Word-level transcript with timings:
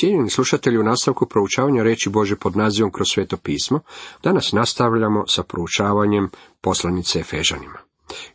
Cijenjeni 0.00 0.30
slušatelji 0.30 0.78
u 0.78 0.82
nastavku 0.82 1.26
proučavanja 1.26 1.82
reći 1.82 2.10
Bože 2.10 2.36
pod 2.36 2.56
nazivom 2.56 2.92
kroz 2.92 3.08
sveto 3.08 3.36
pismo, 3.36 3.80
danas 4.22 4.52
nastavljamo 4.52 5.24
sa 5.28 5.42
proučavanjem 5.42 6.30
poslanice 6.60 7.18
Efežanima. 7.18 7.78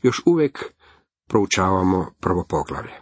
Još 0.01 0.21
uvijek 0.25 0.73
proučavamo 1.27 2.11
prvo 2.19 2.45
poglavlje. 2.49 2.93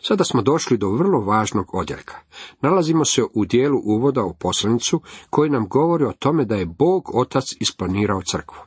Sada 0.00 0.24
smo 0.24 0.42
došli 0.42 0.76
do 0.76 0.88
vrlo 0.88 1.20
važnog 1.20 1.74
odjeljka. 1.74 2.14
Nalazimo 2.60 3.04
se 3.04 3.22
u 3.34 3.44
dijelu 3.44 3.80
uvoda 3.84 4.22
u 4.22 4.34
poslanicu 4.34 5.00
koji 5.30 5.50
nam 5.50 5.68
govori 5.68 6.04
o 6.04 6.12
tome 6.12 6.44
da 6.44 6.56
je 6.56 6.66
Bog 6.66 7.10
Otac 7.14 7.44
isplanirao 7.60 8.22
crkvu. 8.22 8.58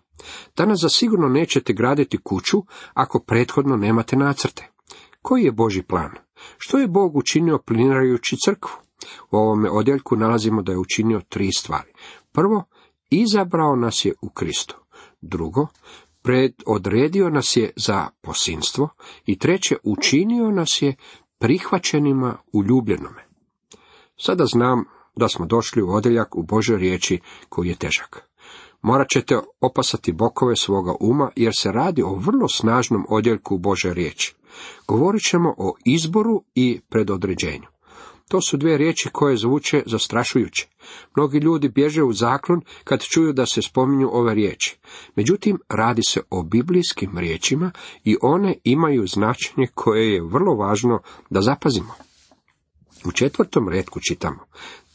Danas 0.58 0.80
za 0.80 0.90
sigurno 0.90 1.28
nećete 1.28 1.74
graditi 1.74 2.18
kuću 2.24 2.64
ako 2.94 3.20
prethodno 3.20 3.76
nemate 3.76 4.16
nacrte. 4.16 4.72
Koji 5.22 5.44
je 5.44 5.52
Boži 5.52 5.82
plan? 5.82 6.12
Što 6.58 6.78
je 6.78 6.88
Bog 6.88 7.16
učinio 7.16 7.60
planirajući 7.66 8.38
crkvu? 8.46 8.85
U 9.32 9.38
ovome 9.38 9.70
odjeljku 9.70 10.16
nalazimo 10.16 10.62
da 10.62 10.72
je 10.72 10.78
učinio 10.78 11.22
tri 11.30 11.52
stvari. 11.52 11.92
Prvo, 12.32 12.64
izabrao 13.10 13.76
nas 13.76 14.06
je 14.06 14.14
u 14.22 14.30
Kristu. 14.30 14.76
Drugo, 15.22 15.68
predodredio 16.22 17.30
nas 17.30 17.56
je 17.56 17.72
za 17.76 18.08
posinstvo. 18.22 18.90
I 19.26 19.40
treće, 19.40 19.76
učinio 19.84 20.52
nas 20.52 20.82
je 20.82 20.96
prihvaćenima 21.40 22.38
u 22.54 22.64
ljubljenome. 22.64 23.26
Sada 24.18 24.46
znam 24.46 24.86
da 25.16 25.28
smo 25.28 25.46
došli 25.46 25.82
u 25.82 25.90
odjeljak 25.90 26.36
u 26.36 26.44
Božoj 26.44 26.78
riječi 26.78 27.20
koji 27.50 27.70
je 27.70 27.76
težak. 27.76 28.30
Morat 28.82 29.10
ćete 29.10 29.40
opasati 29.62 30.12
bokove 30.12 30.56
svoga 30.56 30.96
uma, 31.00 31.30
jer 31.36 31.54
se 31.56 31.72
radi 31.72 32.04
o 32.04 32.16
vrlo 32.16 32.48
snažnom 32.48 33.06
odjeljku 33.10 33.58
Bože 33.58 33.94
riječi. 33.94 34.36
Govorit 34.88 35.22
ćemo 35.22 35.56
o 35.58 35.76
izboru 35.86 36.44
i 36.56 36.80
predodređenju. 36.90 37.75
To 38.28 38.42
su 38.42 38.58
dvije 38.58 38.78
riječi 38.78 39.10
koje 39.14 39.38
zvuče 39.38 39.84
zastrašujuće. 39.86 40.68
Mnogi 41.16 41.38
ljudi 41.38 41.70
bježe 41.70 42.04
u 42.04 42.14
zaklon 42.14 42.62
kad 42.84 43.04
čuju 43.04 43.34
da 43.34 43.46
se 43.46 43.62
spominju 43.62 44.10
ove 44.12 44.34
riječi. 44.34 44.78
Međutim, 45.16 45.60
radi 45.70 46.02
se 46.08 46.22
o 46.30 46.44
biblijskim 46.44 47.18
riječima 47.18 47.72
i 48.04 48.18
one 48.22 48.56
imaju 48.64 49.08
značenje 49.08 49.68
koje 49.74 50.14
je 50.14 50.24
vrlo 50.24 50.56
važno 50.56 51.00
da 51.30 51.42
zapazimo. 51.42 51.94
U 53.06 53.12
četvrtom 53.12 53.70
redku 53.70 54.00
čitamo. 54.10 54.46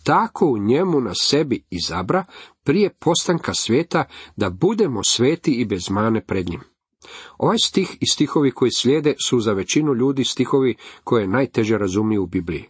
Tako 0.03 0.47
u 0.47 0.59
njemu 0.59 1.01
na 1.01 1.15
sebi 1.15 1.65
izabra 1.71 2.25
prije 2.65 2.91
postanka 2.91 3.55
svijeta 3.55 4.05
da 4.37 4.51
budemo 4.51 5.01
sveti 5.05 5.53
i 5.53 5.65
bez 5.65 5.91
mane 5.91 6.25
pred 6.25 6.49
njim. 6.49 6.61
Ovaj 7.39 7.59
stih 7.65 7.97
i 8.01 8.07
stihovi 8.07 8.51
koji 8.51 8.71
slijede 8.71 9.15
su 9.29 9.41
za 9.41 9.53
većinu 9.53 9.95
ljudi 9.95 10.25
stihovi 10.25 10.77
koje 11.05 11.29
najteže 11.29 11.79
razumiju 11.79 12.23
u 12.23 12.27
Bibliji. 12.27 12.65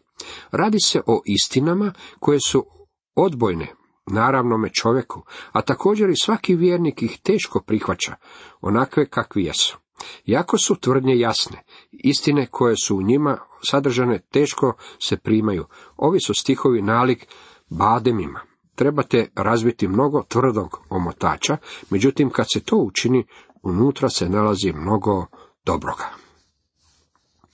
Radi 0.51 0.81
se 0.81 1.01
o 1.07 1.23
istinama 1.25 1.93
koje 2.19 2.41
su 2.41 2.67
odbojne, 3.15 3.67
naravnome 4.07 4.69
čovjeku, 4.69 5.23
a 5.53 5.63
također 5.63 6.11
i 6.11 6.21
svaki 6.23 6.55
vjernik 6.55 7.03
ih 7.03 7.19
teško 7.23 7.63
prihvaća, 7.67 8.15
onakve 8.61 9.09
kakvi 9.09 9.45
jesu. 9.45 9.79
Jako 10.25 10.59
su 10.59 10.75
tvrdnje 10.81 11.19
jasne, 11.19 11.63
istine 11.91 12.47
koje 12.47 12.77
su 12.77 12.97
u 12.97 13.03
njima 13.03 13.39
sadržane 13.71 14.19
teško 14.33 14.73
se 14.99 15.17
primaju. 15.17 15.67
Ovi 15.97 16.21
su 16.21 16.35
stihovi 16.35 16.83
nalik 16.83 17.27
bademima. 17.71 18.41
Trebate 18.75 19.31
razviti 19.35 19.89
mnogo 19.89 20.23
tvrdog 20.29 20.81
omotača, 20.89 21.57
međutim 21.91 22.31
kad 22.31 22.47
se 22.53 22.61
to 22.61 22.77
učini, 22.77 23.27
unutra 23.63 24.09
se 24.09 24.29
nalazi 24.29 24.73
mnogo 24.73 25.27
dobroga. 25.65 26.05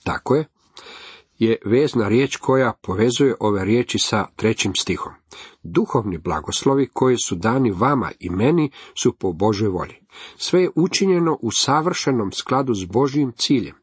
Tako 0.03 0.35
je, 0.35 0.45
je 1.39 1.57
vezna 1.65 2.07
riječ 2.07 2.35
koja 2.35 2.73
povezuje 2.81 3.35
ove 3.39 3.65
riječi 3.65 3.99
sa 3.99 4.27
trećim 4.35 4.75
stihom. 4.75 5.13
Duhovni 5.63 6.17
blagoslovi 6.17 6.87
koji 6.93 7.17
su 7.17 7.35
dani 7.35 7.71
vama 7.71 8.11
i 8.19 8.29
meni 8.29 8.71
su 9.01 9.13
po 9.13 9.33
Božoj 9.33 9.69
volji. 9.69 9.95
Sve 10.37 10.61
je 10.61 10.71
učinjeno 10.75 11.37
u 11.41 11.51
savršenom 11.51 12.31
skladu 12.31 12.73
s 12.73 12.85
Božjim 12.85 13.31
ciljem. 13.37 13.75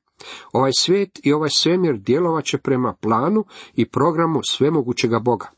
Ovaj 0.52 0.70
svijet 0.78 1.10
i 1.22 1.32
ovaj 1.32 1.50
svemir 1.50 1.96
djelovat 1.96 2.44
će 2.44 2.58
prema 2.58 2.94
planu 3.00 3.44
i 3.74 3.88
programu 3.88 4.40
svemogućega 4.44 5.18
Boga. 5.18 5.50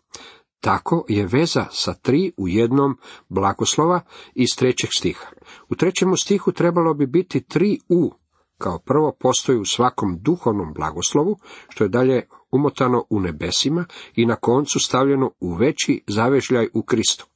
Tako 0.61 1.05
je 1.09 1.27
veza 1.27 1.65
sa 1.71 1.95
tri 1.95 2.33
u 2.37 2.49
jednom 2.49 2.99
blagoslova 3.29 4.01
iz 4.35 4.49
trećeg 4.57 4.91
stiha. 4.93 5.27
U 5.69 5.75
trećemu 5.75 6.17
stihu 6.17 6.53
trebalo 6.53 6.95
bi 6.95 7.07
biti 7.07 7.41
tri 7.41 7.79
u, 7.89 8.13
kao 8.59 8.79
prvo 8.79 9.13
postoji 9.21 9.59
u 9.59 9.65
svakom 9.65 10.19
duhovnom 10.21 10.73
blagoslovu, 10.75 11.37
što 11.69 11.85
je 11.85 11.89
dalje 11.89 12.23
umotano 12.51 13.05
u 13.11 13.21
nebesima 13.21 13.85
i 14.15 14.27
na 14.27 14.37
koncu 14.37 14.79
stavljeno 14.79 15.31
u 15.41 15.55
veći 15.55 16.03
zavežljaj 16.07 16.69
u 16.75 16.83
Kristu. 16.83 17.27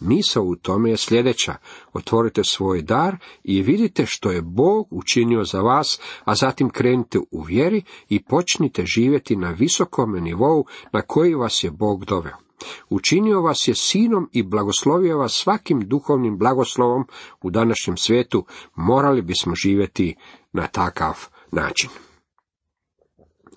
Misao 0.00 0.44
u 0.44 0.56
tome 0.56 0.90
je 0.90 0.96
sljedeća. 0.96 1.54
Otvorite 1.92 2.44
svoj 2.44 2.82
dar 2.82 3.16
i 3.44 3.62
vidite 3.62 4.04
što 4.06 4.30
je 4.30 4.42
Bog 4.42 4.88
učinio 4.90 5.44
za 5.44 5.60
vas, 5.60 6.00
a 6.24 6.34
zatim 6.34 6.70
krenite 6.70 7.18
u 7.30 7.42
vjeri 7.42 7.82
i 8.08 8.24
počnite 8.24 8.86
živjeti 8.86 9.36
na 9.36 9.50
visokom 9.50 10.12
nivou 10.12 10.64
na 10.92 11.02
koji 11.02 11.34
vas 11.34 11.64
je 11.64 11.70
Bog 11.70 12.04
doveo. 12.04 12.36
Učinio 12.90 13.40
vas 13.40 13.68
je 13.68 13.74
sinom 13.74 14.28
i 14.32 14.42
blagoslovio 14.42 15.18
vas 15.18 15.32
svakim 15.32 15.80
duhovnim 15.80 16.38
blagoslovom 16.38 17.04
u 17.42 17.50
današnjem 17.50 17.96
svijetu, 17.96 18.44
morali 18.76 19.22
bismo 19.22 19.54
živjeti 19.54 20.16
na 20.60 20.66
takav 20.66 21.14
način. 21.52 21.90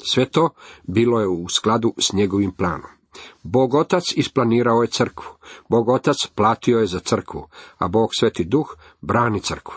Sve 0.04 0.26
to 0.30 0.50
bilo 0.84 1.20
je 1.20 1.28
u 1.28 1.50
skladu 1.50 1.94
s 1.98 2.14
njegovim 2.14 2.52
planom. 2.52 2.90
Bog 3.44 3.74
Otac 3.74 4.14
isplanirao 4.16 4.82
je 4.82 4.88
crkvu, 4.88 5.30
Bog 5.70 5.90
Otac 5.90 6.18
platio 6.36 6.80
je 6.80 6.88
za 6.88 7.00
crkvu, 7.00 7.48
a 7.78 7.88
Bog 7.88 8.10
Sveti 8.20 8.44
Duh 8.44 8.76
brani 9.02 9.40
crkvu. 9.40 9.76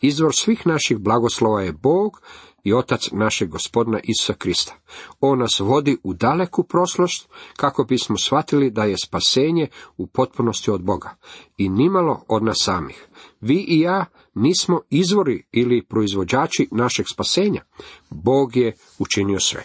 Izvor 0.00 0.34
svih 0.34 0.66
naših 0.66 0.98
blagoslova 0.98 1.62
je 1.62 1.72
Bog 1.72 2.20
i 2.64 2.74
Otac 2.74 3.08
našeg 3.12 3.48
gospodina 3.48 4.00
Isusa 4.02 4.34
Krista. 4.34 4.74
On 5.20 5.38
nas 5.38 5.60
vodi 5.60 5.96
u 6.02 6.14
daleku 6.14 6.64
proslost 6.64 7.28
kako 7.56 7.84
bismo 7.84 8.16
shvatili 8.16 8.70
da 8.70 8.84
je 8.84 8.96
spasenje 9.04 9.68
u 9.96 10.06
potpunosti 10.06 10.70
od 10.70 10.82
Boga 10.82 11.16
i 11.56 11.68
nimalo 11.68 12.24
od 12.28 12.42
nas 12.42 12.56
samih. 12.60 13.08
Vi 13.40 13.64
i 13.68 13.80
ja 13.80 14.04
nismo 14.34 14.80
izvori 14.90 15.46
ili 15.52 15.86
proizvođači 15.86 16.68
našeg 16.70 17.06
spasenja. 17.12 17.62
Bog 18.10 18.56
je 18.56 18.74
učinio 18.98 19.40
sve. 19.40 19.64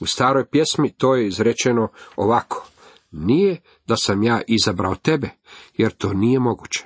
U 0.00 0.06
staroj 0.06 0.46
pjesmi 0.46 0.92
to 0.92 1.14
je 1.14 1.26
izrečeno 1.26 1.88
ovako. 2.16 2.66
Nije 3.10 3.60
da 3.86 3.96
sam 3.96 4.22
ja 4.22 4.42
izabrao 4.48 4.94
tebe, 4.94 5.30
jer 5.76 5.92
to 5.92 6.12
nije 6.12 6.38
moguće. 6.38 6.84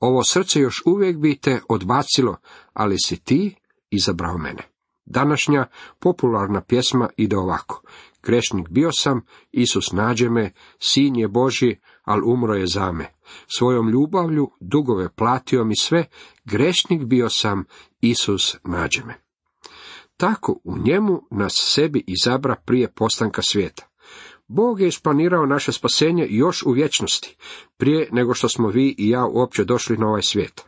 Ovo 0.00 0.24
srce 0.24 0.60
još 0.60 0.82
uvijek 0.86 1.18
bi 1.18 1.36
te 1.36 1.60
odbacilo, 1.68 2.36
ali 2.72 2.96
si 2.98 3.16
ti 3.16 3.54
izabrao 3.90 4.38
mene. 4.38 4.62
Današnja 5.04 5.66
popularna 5.98 6.60
pjesma 6.60 7.08
ide 7.16 7.36
ovako. 7.36 7.82
Grešnik 8.22 8.68
bio 8.68 8.92
sam, 8.92 9.20
Isus 9.52 9.92
nađe 9.92 10.28
me, 10.30 10.52
sin 10.78 11.16
je 11.16 11.28
Boži, 11.28 11.76
al 12.04 12.20
umro 12.32 12.54
je 12.54 12.66
za 12.66 12.92
me. 12.92 13.15
Svojom 13.58 13.90
ljubavlju 13.90 14.50
dugove 14.60 15.08
platio 15.08 15.64
mi 15.64 15.76
sve, 15.76 16.04
grešnik 16.44 17.04
bio 17.04 17.28
sam, 17.30 17.64
Isus 18.00 18.56
nađe 18.64 19.04
me. 19.04 19.14
Tako 20.16 20.60
u 20.64 20.78
njemu 20.78 21.22
nas 21.30 21.52
sebi 21.74 22.04
izabra 22.06 22.56
prije 22.66 22.92
postanka 22.92 23.42
svijeta. 23.42 23.86
Bog 24.48 24.80
je 24.80 24.88
isplanirao 24.88 25.46
naše 25.46 25.72
spasenje 25.72 26.26
još 26.30 26.62
u 26.62 26.70
vječnosti, 26.70 27.36
prije 27.76 28.08
nego 28.12 28.34
što 28.34 28.48
smo 28.48 28.68
vi 28.68 28.94
i 28.98 29.08
ja 29.08 29.26
uopće 29.26 29.64
došli 29.64 29.96
na 29.96 30.08
ovaj 30.08 30.22
svijet. 30.22 30.64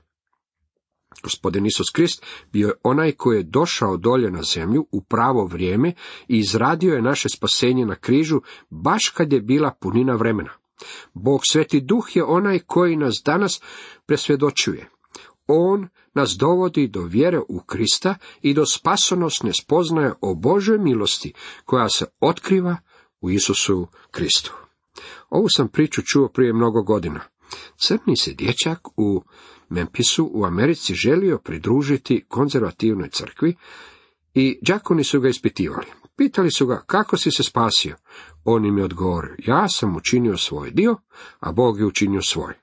Gospodin 1.23 1.67
Isus 1.67 1.91
Krist 1.91 2.27
bio 2.53 2.69
je 2.69 2.75
onaj 2.83 3.13
koji 3.13 3.37
je 3.37 3.43
došao 3.43 3.97
dolje 3.97 4.31
na 4.31 4.43
zemlju 4.43 4.87
u 4.93 5.03
pravo 5.03 5.45
vrijeme 5.45 5.93
i 6.29 6.39
izradio 6.39 6.95
je 6.95 7.03
naše 7.03 7.29
spasenje 7.29 7.87
na 7.87 7.95
križu 7.95 8.41
baš 8.71 9.09
kad 9.09 9.33
je 9.33 9.41
bila 9.41 9.71
punina 9.81 10.15
vremena. 10.15 10.51
Bog 11.15 11.41
Sveti 11.51 11.81
Duh 11.81 12.17
je 12.17 12.25
onaj 12.25 12.59
koji 12.59 12.97
nas 12.97 13.23
danas 13.25 13.61
presvjedočuje. 14.07 14.89
On 15.47 15.89
nas 16.15 16.31
dovodi 16.39 16.89
do 16.89 17.03
vjere 17.03 17.41
u 17.49 17.61
Krista 17.67 18.15
i 18.43 18.55
do 18.55 18.67
spasonosne 18.67 19.51
spoznaje 19.61 20.13
o 20.21 20.35
Božoj 20.35 20.79
milosti 20.79 21.33
koja 21.65 21.89
se 21.89 22.05
otkriva 22.21 22.77
u 23.21 23.31
Isusu 23.31 23.87
Kristu. 24.11 24.55
Ovu 25.31 25.47
sam 25.49 25.69
priču 25.69 26.03
čuo 26.03 26.29
prije 26.29 26.53
mnogo 26.53 26.83
godina. 26.83 27.21
Crni 27.77 28.17
se 28.17 28.33
dječak 28.33 28.81
u 28.97 29.23
Memphisu 29.69 30.31
u 30.33 30.45
Americi 30.45 30.95
želio 30.95 31.39
pridružiti 31.39 32.25
konzervativnoj 32.29 33.09
crkvi 33.09 33.57
i 34.35 34.59
đakoni 34.63 35.05
su 35.05 35.21
ga 35.21 35.29
ispitivali. 35.29 35.87
Pitali 36.19 36.51
su 36.51 36.67
ga 36.67 36.83
kako 36.87 37.17
si 37.17 37.31
se 37.31 37.43
spasio. 37.43 37.97
On 38.45 38.65
im 38.65 38.79
je 38.79 38.85
odgovorio, 38.85 39.35
ja 39.39 39.69
sam 39.69 39.97
učinio 39.97 40.37
svoj 40.37 40.71
dio, 40.71 40.97
a 41.41 41.53
Bog 41.53 41.79
je 41.79 41.87
učinio 41.87 42.23
svoj. 42.23 42.55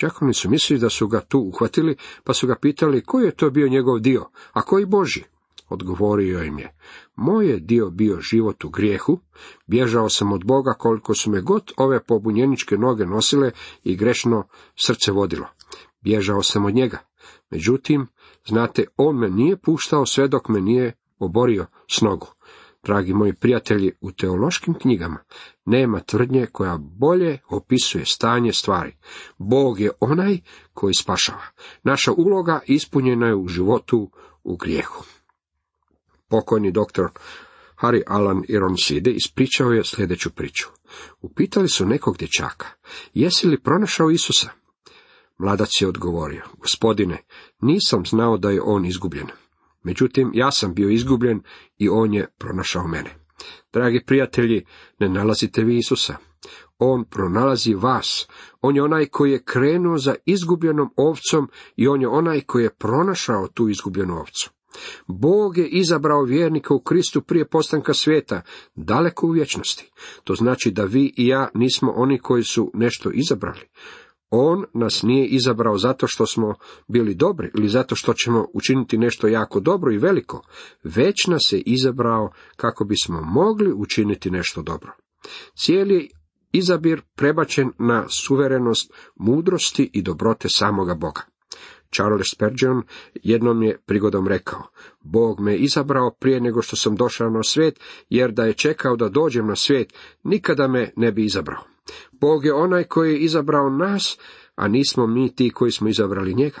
Đakoni 0.00 0.34
su 0.34 0.50
mislili 0.50 0.80
da 0.80 0.90
su 0.90 1.08
ga 1.08 1.20
tu 1.20 1.38
uhvatili, 1.38 1.96
pa 2.24 2.34
su 2.34 2.46
ga 2.46 2.56
pitali 2.60 3.04
koji 3.04 3.24
je 3.24 3.36
to 3.36 3.50
bio 3.50 3.68
njegov 3.68 3.98
dio, 3.98 4.28
a 4.52 4.62
koji 4.62 4.86
Boži. 4.86 5.22
Odgovorio 5.68 6.42
im 6.42 6.58
je, 6.58 6.76
moj 7.16 7.46
je 7.46 7.60
dio 7.60 7.90
bio 7.90 8.20
život 8.20 8.64
u 8.64 8.68
grijehu, 8.68 9.20
bježao 9.66 10.08
sam 10.08 10.32
od 10.32 10.44
Boga 10.44 10.72
koliko 10.78 11.14
su 11.14 11.30
me 11.30 11.40
god 11.40 11.72
ove 11.76 12.04
pobunjeničke 12.04 12.76
noge 12.76 13.06
nosile 13.06 13.50
i 13.84 13.96
grešno 13.96 14.48
srce 14.86 15.12
vodilo. 15.12 15.46
Bježao 16.00 16.42
sam 16.42 16.64
od 16.64 16.74
njega. 16.74 16.98
Međutim, 17.50 18.06
znate, 18.46 18.84
on 18.96 19.18
me 19.18 19.30
nije 19.30 19.56
puštao 19.56 20.06
sve 20.06 20.28
dok 20.28 20.48
me 20.48 20.60
nije 20.60 20.92
oborio 21.18 21.66
s 21.90 22.00
nogu. 22.00 22.26
Dragi 22.82 23.14
moji 23.14 23.32
prijatelji, 23.32 23.92
u 24.00 24.12
teološkim 24.12 24.74
knjigama 24.74 25.18
nema 25.64 26.00
tvrdnje 26.00 26.46
koja 26.52 26.78
bolje 26.80 27.38
opisuje 27.48 28.04
stanje 28.06 28.52
stvari. 28.52 28.96
Bog 29.38 29.80
je 29.80 29.90
onaj 30.00 30.38
koji 30.74 30.94
spašava. 30.94 31.44
Naša 31.82 32.12
uloga 32.12 32.60
ispunjena 32.66 33.26
je 33.26 33.36
u 33.36 33.48
životu 33.48 34.10
u 34.44 34.56
grijehu. 34.56 35.04
Pokojni 36.28 36.70
doktor 36.70 37.10
Harry 37.76 38.02
Alan 38.06 38.42
Ironside 38.48 39.10
ispričao 39.10 39.70
je 39.70 39.84
sljedeću 39.84 40.30
priču. 40.30 40.68
Upitali 41.20 41.68
su 41.68 41.86
nekog 41.86 42.16
dječaka, 42.16 42.66
jesi 43.14 43.46
li 43.46 43.62
pronašao 43.62 44.10
Isusa? 44.10 44.50
Mladac 45.38 45.80
je 45.80 45.88
odgovorio, 45.88 46.44
gospodine, 46.58 47.18
nisam 47.60 48.06
znao 48.06 48.36
da 48.36 48.50
je 48.50 48.62
on 48.62 48.86
izgubljen. 48.86 49.26
Međutim, 49.82 50.30
ja 50.34 50.50
sam 50.50 50.74
bio 50.74 50.88
izgubljen 50.88 51.42
i 51.78 51.88
on 51.88 52.14
je 52.14 52.26
pronašao 52.38 52.86
mene. 52.86 53.10
Dragi 53.72 54.00
prijatelji, 54.06 54.64
ne 54.98 55.08
nalazite 55.08 55.64
vi 55.64 55.76
Isusa. 55.76 56.16
On 56.78 57.04
pronalazi 57.04 57.74
vas. 57.74 58.28
On 58.60 58.76
je 58.76 58.82
onaj 58.82 59.06
koji 59.06 59.32
je 59.32 59.44
krenuo 59.44 59.98
za 59.98 60.14
izgubljenom 60.26 60.90
ovcom 60.96 61.48
i 61.76 61.88
on 61.88 62.00
je 62.00 62.08
onaj 62.08 62.40
koji 62.40 62.62
je 62.62 62.74
pronašao 62.78 63.48
tu 63.54 63.68
izgubljenu 63.68 64.18
ovcu. 64.18 64.50
Bog 65.06 65.58
je 65.58 65.68
izabrao 65.68 66.22
vjernika 66.22 66.74
u 66.74 66.80
Kristu 66.80 67.22
prije 67.22 67.48
postanka 67.48 67.94
svijeta, 67.94 68.42
daleko 68.74 69.26
u 69.26 69.30
vječnosti. 69.30 69.90
To 70.24 70.34
znači 70.34 70.70
da 70.70 70.84
vi 70.84 71.14
i 71.16 71.26
ja 71.26 71.48
nismo 71.54 71.92
oni 71.96 72.18
koji 72.18 72.42
su 72.42 72.70
nešto 72.74 73.10
izabrali. 73.14 73.60
On 74.34 74.64
nas 74.74 75.02
nije 75.02 75.26
izabrao 75.26 75.78
zato 75.78 76.06
što 76.06 76.26
smo 76.26 76.54
bili 76.88 77.14
dobri 77.14 77.50
ili 77.58 77.68
zato 77.68 77.96
što 77.96 78.14
ćemo 78.14 78.46
učiniti 78.54 78.98
nešto 78.98 79.28
jako 79.28 79.60
dobro 79.60 79.92
i 79.92 79.98
veliko, 79.98 80.42
već 80.84 81.26
nas 81.26 81.52
je 81.52 81.60
izabrao 81.60 82.30
kako 82.56 82.84
bismo 82.84 83.20
mogli 83.20 83.72
učiniti 83.72 84.30
nešto 84.30 84.62
dobro. 84.62 84.92
Cijeli 85.54 86.08
izabir 86.52 87.02
prebačen 87.16 87.70
na 87.78 88.08
suverenost 88.08 88.92
mudrosti 89.16 89.90
i 89.92 90.02
dobrote 90.02 90.48
samoga 90.48 90.94
Boga. 90.94 91.31
Charles 91.94 92.30
Spurgeon 92.32 92.82
jednom 93.14 93.62
je 93.62 93.78
prigodom 93.86 94.28
rekao, 94.28 94.62
Bog 95.00 95.40
me 95.40 95.56
izabrao 95.56 96.10
prije 96.10 96.40
nego 96.40 96.62
što 96.62 96.76
sam 96.76 96.96
došao 96.96 97.30
na 97.30 97.42
svijet, 97.42 97.80
jer 98.08 98.32
da 98.32 98.44
je 98.44 98.54
čekao 98.54 98.96
da 98.96 99.08
dođem 99.08 99.46
na 99.46 99.56
svijet, 99.56 99.92
nikada 100.24 100.68
me 100.68 100.92
ne 100.96 101.12
bi 101.12 101.24
izabrao. 101.24 101.62
Bog 102.12 102.44
je 102.44 102.54
onaj 102.54 102.84
koji 102.84 103.12
je 103.12 103.18
izabrao 103.18 103.70
nas, 103.70 104.18
a 104.54 104.68
nismo 104.68 105.06
mi 105.06 105.34
ti 105.34 105.50
koji 105.50 105.72
smo 105.72 105.88
izabrali 105.88 106.34
njega. 106.34 106.60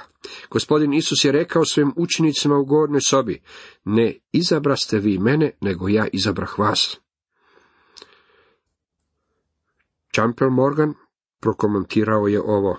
Gospodin 0.50 0.92
Isus 0.92 1.24
je 1.24 1.32
rekao 1.32 1.64
svojim 1.64 1.92
učenicima 1.96 2.58
u 2.58 2.64
gornjoj 2.64 3.00
sobi, 3.00 3.42
ne 3.84 4.18
izabraste 4.32 4.98
vi 4.98 5.18
mene, 5.18 5.50
nego 5.60 5.88
ja 5.88 6.06
izabrah 6.12 6.58
vas. 6.58 7.00
Champel 10.14 10.50
Morgan 10.50 10.94
prokomentirao 11.40 12.26
je 12.26 12.40
ovo. 12.40 12.78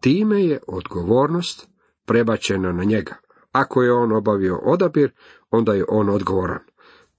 Time 0.00 0.44
je 0.44 0.60
odgovornost 0.66 1.68
prebačena 2.08 2.72
na 2.72 2.84
njega. 2.84 3.16
Ako 3.52 3.82
je 3.82 3.92
on 3.92 4.12
obavio 4.12 4.56
odabir, 4.56 5.10
onda 5.50 5.74
je 5.74 5.84
on 5.88 6.08
odgovoran. 6.08 6.60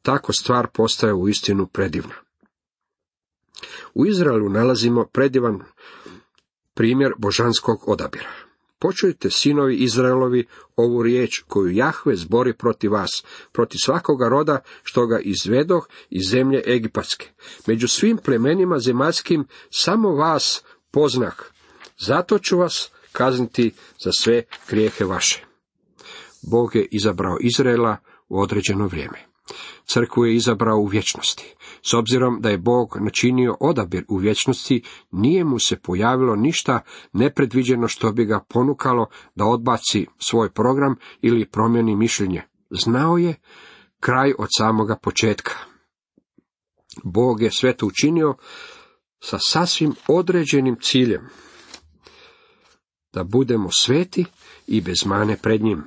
Tako 0.02 0.34
stvar 0.34 0.68
postaje 0.68 1.14
u 1.14 1.30
istinu 1.30 1.68
predivna. 1.68 2.16
U 3.94 4.06
Izraelu 4.06 4.50
nalazimo 4.50 5.06
predivan 5.06 5.64
primjer 6.74 7.14
božanskog 7.18 7.90
odabira. 7.90 8.30
Počujte, 8.80 9.30
sinovi 9.30 9.76
Izraelovi, 9.76 10.48
ovu 10.76 11.04
riječ 11.04 11.44
koju 11.48 11.72
Jahve 11.72 12.16
zbori 12.16 12.54
protiv 12.54 12.92
vas, 12.92 13.24
protiv 13.52 13.78
svakoga 13.86 14.30
roda 14.30 14.60
što 14.84 15.08
ga 15.08 15.20
izvedoh 15.20 15.88
iz 16.10 16.30
zemlje 16.30 16.64
Egipatske. 16.68 17.30
Među 17.68 17.88
svim 17.88 18.18
plemenima 18.18 18.80
zemaljskim 18.80 19.48
samo 19.70 20.10
vas 20.10 20.64
poznah. 20.92 21.36
Zato 21.98 22.40
ću 22.40 22.58
vas 22.58 22.92
kazniti 23.12 23.72
za 24.04 24.12
sve 24.12 24.44
grijehe 24.70 25.06
vaše. 25.06 25.46
Bog 26.52 26.76
je 26.76 26.88
izabrao 26.92 27.38
Izraela 27.42 27.98
u 28.30 28.40
određeno 28.42 28.88
vrijeme. 28.88 29.30
Crkvu 29.86 30.26
je 30.26 30.36
izabrao 30.36 30.78
u 30.78 30.86
vječnosti. 30.86 31.56
S 31.82 31.94
obzirom 31.94 32.42
da 32.42 32.50
je 32.50 32.58
Bog 32.58 32.98
načinio 33.00 33.58
odabir 33.60 34.06
u 34.08 34.18
vječnosti, 34.18 34.84
nije 35.12 35.44
mu 35.44 35.60
se 35.60 35.80
pojavilo 35.80 36.36
ništa 36.36 36.80
nepredviđeno 37.14 37.88
što 37.88 38.12
bi 38.12 38.26
ga 38.26 38.46
ponukalo 38.50 39.08
da 39.36 39.46
odbaci 39.46 40.06
svoj 40.18 40.50
program 40.50 40.96
ili 41.22 41.50
promjeni 41.50 41.96
mišljenje. 41.96 42.42
Znao 42.70 43.18
je 43.18 43.36
kraj 44.00 44.34
od 44.38 44.48
samoga 44.58 44.96
početka. 44.96 45.54
Bog 47.04 47.42
je 47.42 47.52
sve 47.52 47.78
to 47.78 47.86
učinio 47.86 48.36
sa 49.20 49.38
sasvim 49.40 49.94
određenim 50.08 50.78
ciljem. 50.82 51.30
Da 53.14 53.24
budemo 53.24 53.70
sveti 53.72 54.26
i 54.68 54.82
bez 54.82 55.06
mane 55.06 55.38
pred 55.38 55.62
njim, 55.62 55.84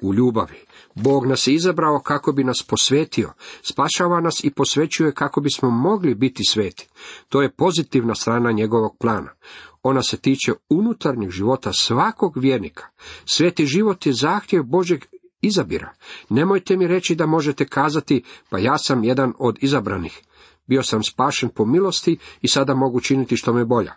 u 0.00 0.14
ljubavi, 0.14 0.68
Bog 0.94 1.26
nas 1.26 1.46
je 1.46 1.54
izabrao 1.54 2.00
kako 2.00 2.32
bi 2.32 2.44
nas 2.44 2.64
posvetio, 2.68 3.32
spašava 3.62 4.20
nas 4.20 4.44
i 4.44 4.50
posvećuje 4.50 5.12
kako 5.12 5.40
bismo 5.40 5.70
mogli 5.70 6.14
biti 6.14 6.42
sveti. 6.48 6.88
To 7.28 7.42
je 7.42 7.52
pozitivna 7.52 8.14
strana 8.14 8.52
njegovog 8.52 8.96
plana. 9.00 9.30
Ona 9.82 10.02
se 10.02 10.16
tiče 10.16 10.52
unutarnjeg 10.68 11.30
života 11.30 11.72
svakog 11.72 12.36
vjernika. 12.36 12.86
Sveti 13.24 13.66
život 13.66 14.06
je 14.06 14.12
zahtjev 14.12 14.62
Božeg 14.62 15.04
izabira. 15.40 15.92
Nemojte 16.28 16.76
mi 16.76 16.86
reći 16.86 17.14
da 17.14 17.26
možete 17.26 17.66
kazati, 17.66 18.22
pa 18.48 18.58
ja 18.58 18.78
sam 18.78 19.04
jedan 19.04 19.32
od 19.38 19.58
izabranih. 19.60 20.22
Bio 20.66 20.82
sam 20.82 21.02
spašen 21.02 21.48
po 21.48 21.64
milosti 21.64 22.18
i 22.40 22.48
sada 22.48 22.74
mogu 22.74 23.00
činiti 23.00 23.36
što 23.36 23.52
me 23.52 23.64
bolja. 23.64 23.94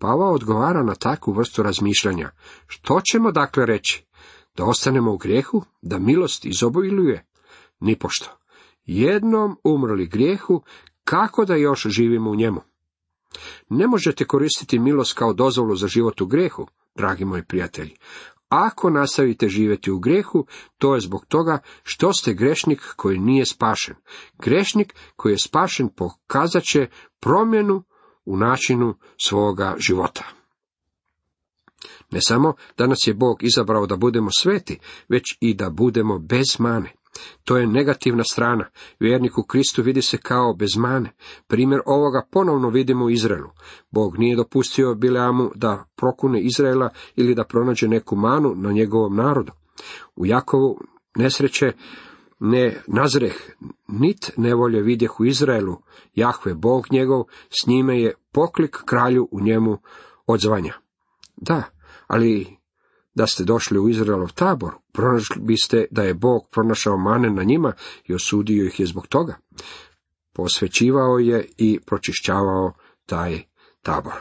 Pavao 0.00 0.32
odgovara 0.32 0.82
na 0.82 0.94
takvu 0.94 1.32
vrstu 1.32 1.62
razmišljanja. 1.62 2.30
Što 2.66 3.00
ćemo 3.00 3.32
dakle 3.32 3.66
reći? 3.66 4.04
Da 4.56 4.64
ostanemo 4.64 5.12
u 5.12 5.16
grijehu? 5.16 5.62
Da 5.82 5.98
milost 5.98 6.44
izobiluje? 6.44 7.26
Nipošto. 7.80 8.38
Jednom 8.84 9.56
umrli 9.64 10.06
grijehu, 10.06 10.62
kako 11.04 11.44
da 11.44 11.54
još 11.54 11.86
živimo 11.86 12.30
u 12.30 12.34
njemu? 12.34 12.60
Ne 13.68 13.86
možete 13.86 14.24
koristiti 14.24 14.78
milost 14.78 15.18
kao 15.18 15.32
dozvolu 15.32 15.76
za 15.76 15.88
život 15.88 16.20
u 16.20 16.26
grijehu, 16.26 16.66
dragi 16.96 17.24
moji 17.24 17.42
prijatelji. 17.42 17.96
Ako 18.48 18.90
nastavite 18.90 19.48
živjeti 19.48 19.90
u 19.90 19.98
grijehu, 19.98 20.46
to 20.78 20.94
je 20.94 21.00
zbog 21.00 21.26
toga 21.26 21.58
što 21.82 22.12
ste 22.12 22.34
grešnik 22.34 22.82
koji 22.96 23.18
nije 23.18 23.46
spašen. 23.46 23.94
Grešnik 24.38 24.94
koji 25.16 25.32
je 25.32 25.38
spašen 25.38 25.88
pokazat 25.88 26.62
će 26.62 26.88
promjenu 27.20 27.82
u 28.24 28.36
načinu 28.36 28.94
svoga 29.24 29.74
života. 29.78 30.24
Ne 32.10 32.20
samo 32.20 32.54
da 32.78 32.86
nas 32.86 33.06
je 33.06 33.14
Bog 33.14 33.42
izabrao 33.42 33.86
da 33.86 33.96
budemo 33.96 34.28
sveti, 34.38 34.78
već 35.08 35.36
i 35.40 35.54
da 35.54 35.70
budemo 35.70 36.18
bez 36.18 36.46
mane. 36.58 36.92
To 37.44 37.56
je 37.56 37.66
negativna 37.66 38.24
strana. 38.24 38.64
Vjernik 39.00 39.38
u 39.38 39.42
Kristu 39.42 39.82
vidi 39.82 40.02
se 40.02 40.18
kao 40.18 40.54
bez 40.54 40.76
mane. 40.76 41.12
Primjer 41.46 41.80
ovoga 41.86 42.26
ponovno 42.30 42.68
vidimo 42.68 43.04
u 43.04 43.10
Izraelu. 43.10 43.50
Bog 43.90 44.18
nije 44.18 44.36
dopustio 44.36 44.94
Bileamu 44.94 45.50
da 45.54 45.84
prokune 45.96 46.40
Izraela 46.42 46.90
ili 47.16 47.34
da 47.34 47.44
pronađe 47.44 47.88
neku 47.88 48.16
manu 48.16 48.54
na 48.56 48.72
njegovom 48.72 49.16
narodu. 49.16 49.52
U 50.16 50.26
Jakovu 50.26 50.80
nesreće 51.16 51.72
ne 52.40 52.82
nazreh, 52.86 53.34
nit 53.88 54.30
nevolje 54.36 54.82
vidjeh 54.82 55.20
u 55.20 55.24
Izraelu, 55.24 55.76
Jahve 56.14 56.54
Bog 56.54 56.86
njegov, 56.90 57.24
s 57.50 57.66
njime 57.66 58.00
je 58.00 58.14
poklik 58.32 58.76
kralju 58.84 59.28
u 59.30 59.40
njemu 59.40 59.78
odzvanja. 60.26 60.72
Da, 61.36 61.62
ali 62.06 62.56
da 63.14 63.26
ste 63.26 63.44
došli 63.44 63.78
u 63.78 63.88
Izraelov 63.88 64.32
tabor, 64.32 64.74
pronašli 64.92 65.42
biste 65.42 65.84
da 65.90 66.02
je 66.02 66.14
Bog 66.14 66.48
pronašao 66.50 66.96
mane 66.96 67.30
na 67.30 67.42
njima 67.42 67.72
i 68.04 68.14
osudio 68.14 68.66
ih 68.66 68.80
je 68.80 68.86
zbog 68.86 69.06
toga. 69.06 69.36
Posvećivao 70.32 71.18
je 71.18 71.48
i 71.56 71.80
pročišćavao 71.86 72.72
taj 73.06 73.42
tabor. 73.82 74.20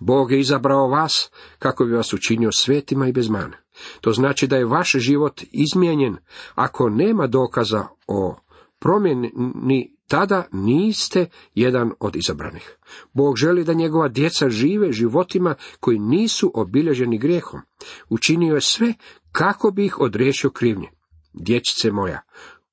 Bog 0.00 0.32
je 0.32 0.40
izabrao 0.40 0.88
vas 0.88 1.30
kako 1.58 1.84
bi 1.84 1.92
vas 1.92 2.12
učinio 2.12 2.52
svetima 2.52 3.08
i 3.08 3.12
bez 3.12 3.28
mane. 3.28 3.59
To 4.00 4.12
znači 4.12 4.46
da 4.46 4.56
je 4.56 4.64
vaš 4.64 4.92
život 4.92 5.42
izmijenjen 5.52 6.16
ako 6.54 6.88
nema 6.88 7.26
dokaza 7.26 7.86
o 8.06 8.36
promjeni 8.78 9.94
tada 10.08 10.44
niste 10.52 11.26
jedan 11.54 11.92
od 12.00 12.16
izabranih. 12.16 12.76
Bog 13.12 13.36
želi 13.36 13.64
da 13.64 13.72
njegova 13.72 14.08
djeca 14.08 14.50
žive 14.50 14.92
životima 14.92 15.54
koji 15.80 15.98
nisu 15.98 16.50
obilježeni 16.54 17.18
grijehom. 17.18 17.60
Učinio 18.08 18.54
je 18.54 18.60
sve 18.60 18.94
kako 19.32 19.70
bi 19.70 19.84
ih 19.84 20.00
odriješio 20.00 20.50
krivnje. 20.50 20.88
Dječice 21.32 21.92
moja, 21.92 22.20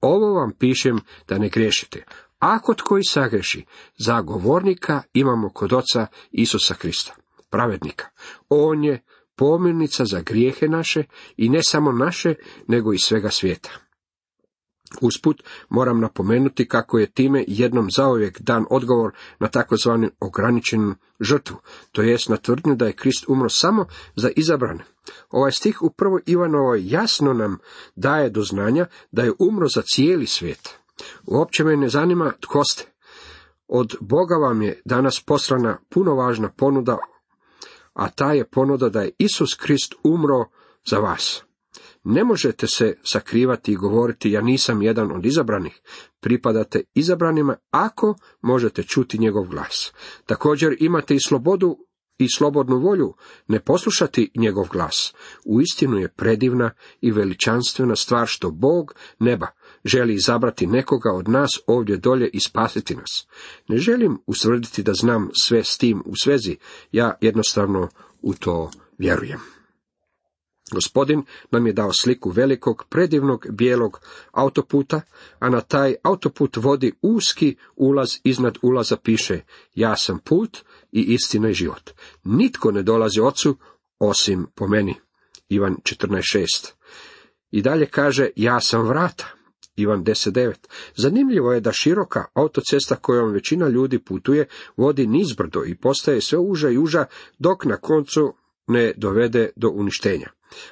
Ovo 0.02 0.34
vam 0.34 0.52
pišem 0.60 1.00
da 1.28 1.38
ne 1.38 1.50
griješite. 1.50 2.06
Ako 2.40 2.74
tko 2.74 2.98
i 2.98 3.04
sagreši, 3.04 3.66
zagovornika 3.98 5.02
imamo 5.14 5.50
kod 5.50 5.74
oca 5.74 6.08
Isusa 6.32 6.74
Krista, 6.74 7.16
pravednika. 7.50 8.06
On 8.50 8.84
je 8.84 9.04
pomirnica 9.38 10.06
za 10.06 10.22
grijehe 10.22 10.68
naše 10.68 11.04
i 11.38 11.50
ne 11.50 11.64
samo 11.64 11.92
naše, 11.92 12.34
nego 12.68 12.94
i 12.94 12.98
svega 12.98 13.30
svijeta. 13.30 13.70
Usput 15.02 15.44
moram 15.70 16.00
napomenuti 16.00 16.68
kako 16.68 17.00
je 17.00 17.12
time 17.12 17.44
jednom 17.48 17.92
zauvijek 17.92 18.42
dan 18.42 18.66
odgovor 18.70 19.12
na 19.40 19.48
takozvani 19.48 20.10
ograničenu 20.20 20.96
žrtvu, 21.20 21.58
to 21.92 22.02
jest 22.02 22.30
na 22.30 22.38
tvrdnju 22.38 22.76
da 22.76 22.86
je 22.86 22.94
Krist 22.94 23.26
umro 23.28 23.50
samo 23.50 23.86
za 24.16 24.30
izabrane. 24.36 24.84
Ovaj 25.30 25.52
stih 25.52 25.82
u 25.82 25.90
prvoj 25.90 26.22
Ivanovoj 26.26 26.82
jasno 26.84 27.34
nam 27.34 27.58
daje 27.96 28.30
do 28.30 28.42
znanja 28.42 28.86
da 29.12 29.22
je 29.22 29.34
umro 29.40 29.68
za 29.68 29.82
cijeli 29.82 30.26
svijet. 30.26 30.70
Uopće 31.26 31.64
me 31.64 31.78
ne 31.78 31.90
zanima 31.90 32.32
tko 32.40 32.64
ste. 32.64 32.86
Od 33.68 33.96
Boga 34.02 34.36
vam 34.36 34.62
je 34.62 34.82
danas 34.86 35.24
poslana 35.26 35.80
puno 35.90 36.16
važna 36.16 36.50
ponuda, 36.58 36.98
a 37.98 38.10
ta 38.10 38.34
je 38.34 38.50
ponuda 38.50 38.90
da 38.90 39.02
je 39.02 39.12
Isus 39.18 39.56
Krist 39.56 39.96
umro 40.04 40.46
za 40.86 41.00
vas. 41.00 41.44
Ne 42.04 42.24
možete 42.24 42.68
se 42.68 42.98
sakrivati 43.04 43.72
i 43.72 43.76
govoriti 43.76 44.32
ja 44.32 44.42
nisam 44.42 44.82
jedan 44.82 45.12
od 45.12 45.26
izabranih. 45.26 45.82
Pripadate 46.20 46.84
izabranima 46.94 47.56
ako 47.72 48.16
možete 48.42 48.84
čuti 48.84 49.18
njegov 49.18 49.48
glas. 49.48 49.94
Također 50.26 50.76
imate 50.80 51.16
i 51.16 51.20
slobodu 51.20 51.78
i 52.18 52.28
slobodnu 52.30 52.80
volju 52.80 53.14
ne 53.48 53.60
poslušati 53.60 54.32
njegov 54.36 54.68
glas. 54.72 55.14
Uistinu 55.46 55.98
je 55.98 56.14
predivna 56.14 56.72
i 57.02 57.12
veličanstvena 57.12 57.96
stvar 57.96 58.28
što 58.28 58.52
Bog 58.52 58.94
neba 59.20 59.48
želi 59.88 60.14
izabrati 60.14 60.68
nekoga 60.68 61.12
od 61.14 61.30
nas 61.30 61.60
ovdje 61.68 61.98
dolje 61.98 62.30
i 62.34 62.40
spasiti 62.40 62.96
nas. 62.96 63.28
Ne 63.68 63.78
želim 63.78 64.18
usvrditi 64.26 64.84
da 64.84 64.94
znam 64.94 65.30
sve 65.34 65.64
s 65.64 65.78
tim 65.78 66.04
u 66.06 66.16
svezi, 66.16 66.58
ja 66.92 67.18
jednostavno 67.22 67.90
u 68.22 68.34
to 68.34 68.72
vjerujem. 68.98 69.40
Gospodin 70.72 71.24
nam 71.52 71.68
je 71.68 71.74
dao 71.74 71.94
sliku 71.94 72.30
velikog, 72.30 72.86
predivnog, 72.90 73.48
bijelog 73.52 74.00
autoputa, 74.32 75.02
a 75.40 75.50
na 75.50 75.62
taj 75.62 75.96
autoput 76.04 76.58
vodi 76.58 76.94
uski 77.02 77.56
ulaz 77.76 78.18
iznad 78.24 78.58
ulaza 78.62 78.98
piše 78.98 79.42
Ja 79.76 79.98
sam 79.98 80.20
put 80.20 80.58
i 80.92 81.02
istina 81.02 81.50
i 81.50 81.54
život. 81.54 81.92
Nitko 82.24 82.72
ne 82.72 82.84
dolazi 82.84 83.20
ocu 83.22 83.58
osim 84.00 84.48
po 84.56 84.68
meni. 84.68 84.96
Ivan 85.50 85.76
14.6. 85.84 86.72
I 87.52 87.62
dalje 87.62 87.86
kaže 87.86 88.30
Ja 88.36 88.60
sam 88.60 88.88
vrata. 88.88 89.37
Ivan 89.78 90.04
10.9. 90.04 90.54
Zanimljivo 90.96 91.54
je 91.54 91.60
da 91.60 91.72
široka 91.72 92.26
autocesta 92.34 92.96
kojom 92.96 93.32
većina 93.32 93.68
ljudi 93.68 94.00
putuje 94.00 94.48
vodi 94.78 95.08
nizbrdo 95.08 95.64
i 95.66 95.76
postaje 95.76 96.22
sve 96.22 96.40
uža 96.40 96.70
i 96.70 96.78
uža 96.78 97.06
dok 97.40 97.66
na 97.66 97.78
koncu 97.78 98.34
ne 98.68 98.94
dovede 98.98 99.50
do 99.56 99.70
uništenja. 99.70 100.30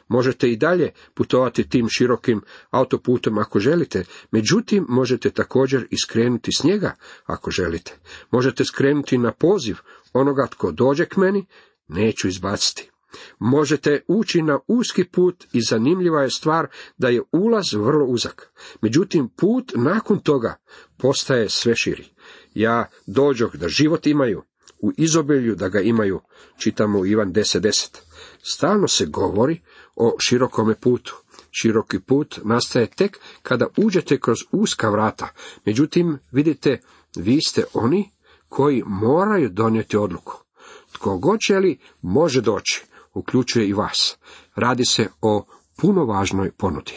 Možete 0.07 0.51
i 0.51 0.57
dalje 0.57 0.91
putovati 1.13 1.69
tim 1.69 1.87
širokim 1.89 2.41
autoputom 2.71 3.37
ako 3.37 3.59
želite, 3.59 4.03
međutim 4.31 4.85
možete 4.89 5.29
također 5.29 5.87
iskrenuti 5.89 6.51
s 6.51 6.63
njega 6.63 6.95
ako 7.25 7.51
želite. 7.51 7.97
Možete 8.31 8.65
skrenuti 8.65 9.17
na 9.17 9.31
poziv 9.31 9.75
onoga 10.13 10.47
tko 10.47 10.71
dođe 10.71 11.05
k 11.05 11.17
meni, 11.17 11.45
neću 11.87 12.27
izbaciti. 12.27 12.91
Možete 13.39 14.01
ući 14.07 14.41
na 14.41 14.59
uski 14.67 15.03
put 15.03 15.45
i 15.53 15.61
zanimljiva 15.61 16.21
je 16.21 16.29
stvar 16.29 16.67
da 16.97 17.09
je 17.09 17.21
ulaz 17.31 17.65
vrlo 17.73 18.05
uzak. 18.05 18.51
Međutim, 18.81 19.29
put 19.29 19.71
nakon 19.75 20.19
toga 20.19 20.55
postaje 20.97 21.49
sve 21.49 21.75
širi. 21.75 22.05
Ja 22.53 22.89
dođoh 23.05 23.55
da 23.55 23.69
život 23.69 24.07
imaju, 24.07 24.43
u 24.79 24.91
izobilju 24.97 25.55
da 25.55 25.69
ga 25.69 25.81
imaju, 25.81 26.21
čitamo 26.57 26.99
u 26.99 27.05
Ivan 27.05 27.33
10.10. 27.33 27.97
Stalno 28.43 28.87
se 28.87 29.05
govori 29.05 29.61
o 29.95 30.15
širokome 30.19 30.75
putu. 30.75 31.15
Široki 31.51 31.99
put 31.99 32.39
nastaje 32.43 32.87
tek 32.87 33.19
kada 33.41 33.67
uđete 33.77 34.19
kroz 34.19 34.37
uska 34.51 34.89
vrata. 34.89 35.29
Međutim, 35.65 36.19
vidite, 36.31 36.81
vi 37.15 37.41
ste 37.41 37.63
oni 37.73 38.11
koji 38.49 38.83
moraju 38.85 39.49
donijeti 39.49 39.97
odluku. 39.97 40.43
Tko 40.91 41.17
god 41.17 41.39
želi, 41.47 41.79
može 42.01 42.41
doći, 42.41 42.85
uključuje 43.15 43.67
i 43.67 43.73
vas. 43.73 44.17
Radi 44.55 44.85
se 44.85 45.07
o 45.21 45.45
puno 45.77 46.05
važnoj 46.05 46.51
ponudi. 46.51 46.93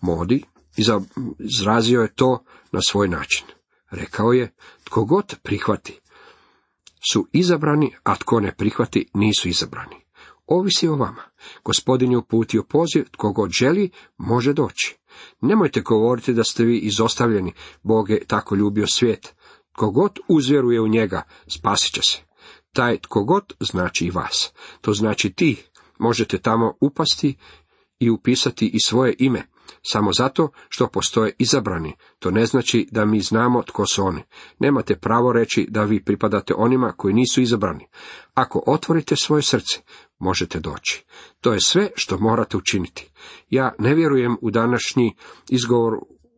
Modi 0.00 0.44
izrazio 1.38 2.02
je 2.02 2.14
to 2.14 2.44
na 2.72 2.80
svoj 2.80 3.08
način. 3.08 3.46
Rekao 3.90 4.32
je, 4.32 4.52
tko 4.84 5.04
god 5.04 5.36
prihvati, 5.42 6.00
su 7.12 7.28
izabrani, 7.32 7.94
a 8.02 8.16
tko 8.16 8.40
ne 8.40 8.54
prihvati, 8.54 9.10
nisu 9.14 9.48
izabrani. 9.48 9.96
Ovisi 10.46 10.88
o 10.88 10.96
vama. 10.96 11.22
Gospodin 11.64 12.12
je 12.12 12.18
uputio 12.18 12.62
poziv, 12.62 13.04
tko 13.10 13.32
god 13.32 13.50
želi, 13.50 13.90
može 14.18 14.52
doći. 14.52 14.96
Nemojte 15.40 15.80
govoriti 15.80 16.34
da 16.34 16.44
ste 16.44 16.64
vi 16.64 16.78
izostavljeni, 16.78 17.52
Bog 17.82 18.10
je 18.10 18.24
tako 18.26 18.54
ljubio 18.54 18.86
svijet. 18.86 19.34
Tko 19.72 19.90
god 19.90 20.18
uzvjeruje 20.28 20.80
u 20.80 20.88
njega, 20.88 21.22
spasit 21.46 21.94
će 21.94 22.02
se. 22.02 22.29
Taj 22.72 22.98
tko 22.98 23.24
god 23.24 23.52
znači 23.60 24.04
i 24.04 24.10
vas. 24.10 24.52
To 24.80 24.92
znači 24.92 25.32
ti. 25.32 25.62
Možete 25.98 26.38
tamo 26.38 26.74
upasti 26.80 27.36
i 27.98 28.10
upisati 28.10 28.66
i 28.66 28.80
svoje 28.80 29.14
ime, 29.18 29.42
samo 29.82 30.12
zato 30.12 30.48
što 30.68 30.86
postoje 30.86 31.32
izabrani. 31.38 31.96
To 32.18 32.30
ne 32.30 32.46
znači 32.46 32.88
da 32.90 33.04
mi 33.04 33.20
znamo 33.20 33.62
tko 33.62 33.86
su 33.86 34.04
oni. 34.04 34.22
Nemate 34.58 34.96
pravo 34.96 35.32
reći 35.32 35.66
da 35.70 35.84
vi 35.84 36.04
pripadate 36.04 36.54
onima 36.56 36.92
koji 36.96 37.14
nisu 37.14 37.40
izabrani. 37.40 37.86
Ako 38.34 38.62
otvorite 38.66 39.16
svoje 39.16 39.42
srce, 39.42 39.80
možete 40.18 40.60
doći. 40.60 41.04
To 41.40 41.52
je 41.52 41.60
sve 41.60 41.90
što 41.94 42.18
morate 42.18 42.56
učiniti. 42.56 43.10
Ja 43.50 43.74
ne 43.78 43.94
vjerujem 43.94 44.36
u 44.42 44.50
današnji 44.50 45.16
izgovor 45.48 45.94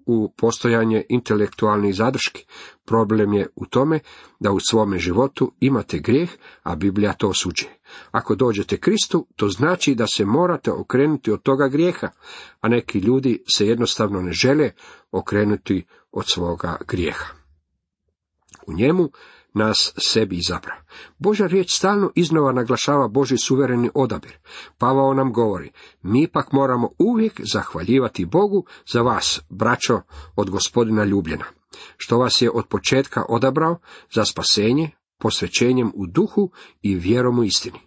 u 0.06 0.32
postojanje 0.36 1.04
intelektualnih 1.08 1.94
zadrški. 1.94 2.44
Problem 2.84 3.32
je 3.32 3.46
u 3.56 3.66
tome 3.66 4.00
da 4.40 4.52
u 4.52 4.60
svome 4.60 4.98
životu 4.98 5.52
imate 5.60 5.98
grijeh, 5.98 6.30
a 6.62 6.76
Biblija 6.76 7.12
to 7.12 7.28
osuđuje. 7.28 7.78
Ako 8.10 8.34
dođete 8.34 8.76
Kristu, 8.76 9.26
to 9.36 9.48
znači 9.48 9.94
da 9.94 10.06
se 10.06 10.24
morate 10.24 10.72
okrenuti 10.72 11.30
od 11.30 11.42
toga 11.42 11.68
grijeha, 11.68 12.08
a 12.60 12.68
neki 12.68 12.98
ljudi 12.98 13.42
se 13.56 13.66
jednostavno 13.66 14.22
ne 14.22 14.32
žele 14.32 14.70
okrenuti 15.10 15.86
od 16.12 16.24
svoga 16.26 16.76
grijeha. 16.88 17.26
U 18.66 18.72
njemu 18.72 19.08
nas 19.54 19.92
sebi 19.98 20.36
izabra. 20.36 20.82
Božja 21.18 21.46
riječ 21.46 21.76
stalno 21.76 22.10
iznova 22.14 22.52
naglašava 22.52 23.08
Boži 23.08 23.36
suvereni 23.38 23.90
odabir. 23.94 24.38
Pavao 24.78 25.14
nam 25.14 25.32
govori, 25.32 25.72
mi 26.02 26.28
pak 26.28 26.52
moramo 26.52 26.90
uvijek 26.98 27.40
zahvaljivati 27.52 28.24
Bogu 28.24 28.66
za 28.92 29.02
vas, 29.02 29.40
braćo, 29.48 30.00
od 30.36 30.50
gospodina 30.50 31.04
ljubljena, 31.04 31.44
što 31.96 32.18
vas 32.18 32.42
je 32.42 32.50
od 32.50 32.66
početka 32.66 33.24
odabrao 33.28 33.78
za 34.14 34.24
spasenje, 34.24 34.90
posvećenjem 35.18 35.92
u 35.94 36.06
duhu 36.06 36.50
i 36.82 36.94
vjerom 36.94 37.38
u 37.38 37.44
istini. 37.44 37.78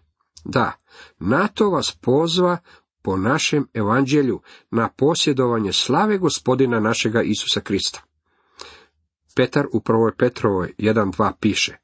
Da, 0.45 0.71
na 1.19 1.47
to 1.47 1.69
vas 1.69 1.97
pozva 2.01 2.57
po 3.01 3.17
našem 3.17 3.67
evanđelju 3.73 4.41
na 4.71 4.89
posjedovanje 4.89 5.73
slave 5.73 6.17
gospodina 6.17 6.79
našega 6.79 7.21
Isusa 7.21 7.61
Krista. 7.61 8.01
Petar 9.35 9.65
u 9.73 9.81
prvoj 9.81 10.11
Petrovoj 10.17 10.73
1.2 10.77 11.31
piše, 11.39 11.77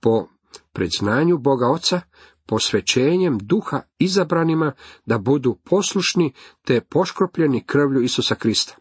po 0.00 0.28
predznanju 0.72 1.38
Boga 1.38 1.70
Oca, 1.70 2.00
posvećenjem 2.46 3.38
duha 3.42 3.80
izabranima 3.98 4.72
da 5.06 5.18
budu 5.18 5.58
poslušni 5.64 6.32
te 6.64 6.80
poškropljeni 6.80 7.64
krvlju 7.66 8.00
Isusa 8.00 8.34
Krista. 8.34 8.76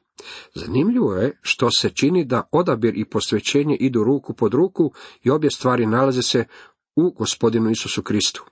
Zanimljivo 0.56 1.16
je 1.16 1.40
što 1.42 1.72
se 1.72 1.90
čini 1.90 2.26
da 2.26 2.50
odabir 2.52 2.98
i 2.98 3.06
posvećenje 3.06 3.76
idu 3.76 4.04
ruku 4.04 4.34
pod 4.34 4.54
ruku 4.54 4.92
i 5.24 5.30
obje 5.30 5.52
stvari 5.52 5.86
nalaze 5.86 6.22
se 6.22 6.46
u 6.96 7.12
gospodinu 7.12 7.70
Isusu 7.70 8.04
Kristu. 8.04 8.46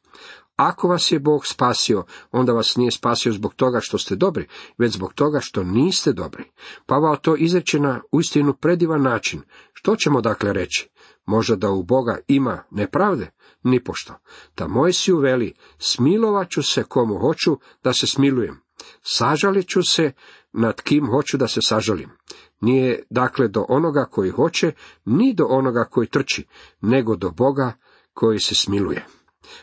Ako 0.58 0.88
vas 0.88 1.12
je 1.12 1.20
Bog 1.20 1.48
spasio, 1.48 2.04
onda 2.32 2.54
vas 2.54 2.76
nije 2.76 2.92
spasio 2.92 3.34
zbog 3.34 3.54
toga 3.54 3.80
što 3.82 3.98
ste 3.98 4.16
dobri, 4.16 4.48
već 4.78 4.94
zbog 4.94 5.14
toga 5.14 5.40
što 5.42 5.64
niste 5.64 6.14
dobri. 6.14 6.44
Pavao 6.86 7.16
to 7.16 7.36
izreče 7.36 7.80
na 7.80 8.02
uistinu 8.12 8.54
predivan 8.54 9.02
način. 9.02 9.42
Što 9.74 9.96
ćemo 9.96 10.22
dakle 10.22 10.54
reći? 10.54 10.90
Možda 11.26 11.56
da 11.56 11.70
u 11.70 11.84
Boga 11.84 12.18
ima 12.28 12.64
nepravde? 12.72 13.32
Nipošto. 13.64 14.14
Moj 14.68 14.94
si 14.94 15.14
uveli, 15.14 15.54
smilovat 15.80 16.50
ću 16.50 16.64
se 16.64 16.84
komu 16.84 17.18
hoću 17.18 17.58
da 17.84 17.94
se 17.94 18.08
smilujem. 18.08 18.62
Sažalit 19.02 19.68
ću 19.68 19.84
se 19.84 20.12
nad 20.54 20.82
kim 20.82 21.08
hoću 21.08 21.38
da 21.38 21.48
se 21.48 21.62
sažalim. 21.62 22.10
Nije 22.62 23.04
dakle 23.10 23.48
do 23.48 23.66
onoga 23.70 24.06
koji 24.06 24.30
hoće, 24.30 24.72
ni 25.06 25.34
do 25.34 25.46
onoga 25.50 25.84
koji 25.84 26.08
trči, 26.08 26.46
nego 26.82 27.16
do 27.16 27.32
Boga 27.32 27.74
koji 28.14 28.40
se 28.40 28.56
smiluje. 28.56 29.06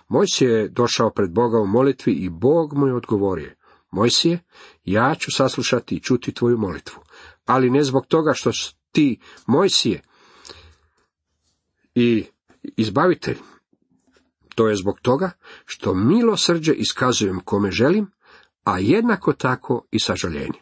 Moj 0.08 0.26
je 0.40 0.68
došao 0.68 1.10
pred 1.10 1.30
Boga 1.30 1.58
u 1.58 1.66
molitvi 1.66 2.12
i 2.12 2.28
Bog 2.28 2.74
mu 2.74 2.86
je 2.86 2.94
odgovorio. 2.94 3.50
Mojsije, 3.90 4.38
ja 4.84 5.14
ću 5.18 5.30
saslušati 5.30 5.94
i 5.94 6.00
čuti 6.00 6.32
tvoju 6.32 6.58
molitvu, 6.58 7.02
ali 7.44 7.70
ne 7.70 7.84
zbog 7.84 8.06
toga 8.06 8.32
što 8.34 8.50
ti 8.92 9.20
Mojsije 9.46 10.02
i 11.94 12.24
izbavitelj, 12.62 13.36
to 14.54 14.68
je 14.68 14.76
zbog 14.76 15.00
toga 15.00 15.30
što 15.64 15.94
milosrđe 15.94 16.72
iskazujem 16.72 17.40
kome 17.40 17.70
želim, 17.70 18.10
a 18.64 18.78
jednako 18.78 19.32
tako 19.32 19.86
i 19.90 20.00
sažaljenje. 20.00 20.60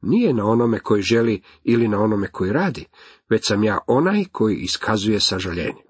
Nije 0.00 0.34
na 0.34 0.46
onome 0.46 0.78
koji 0.78 1.02
želi 1.02 1.42
ili 1.64 1.88
na 1.88 2.00
onome 2.00 2.28
koji 2.28 2.52
radi, 2.52 2.86
već 3.28 3.48
sam 3.48 3.64
ja 3.64 3.78
onaj 3.86 4.24
koji 4.32 4.56
iskazuje 4.56 5.20
sažaljenje. 5.20 5.82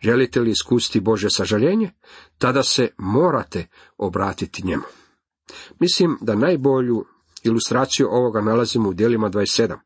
Želite 0.00 0.40
li 0.40 0.50
iskusiti 0.50 1.00
Bože 1.00 1.30
sažaljenje? 1.30 1.90
Tada 2.38 2.62
se 2.62 2.88
morate 2.98 3.66
obratiti 3.98 4.66
njemu. 4.66 4.84
Mislim 5.80 6.18
da 6.20 6.34
najbolju 6.34 7.04
ilustraciju 7.44 8.08
ovoga 8.10 8.40
nalazimo 8.40 8.88
u 8.88 8.94
dijelima 8.94 9.30
27. 9.30 9.76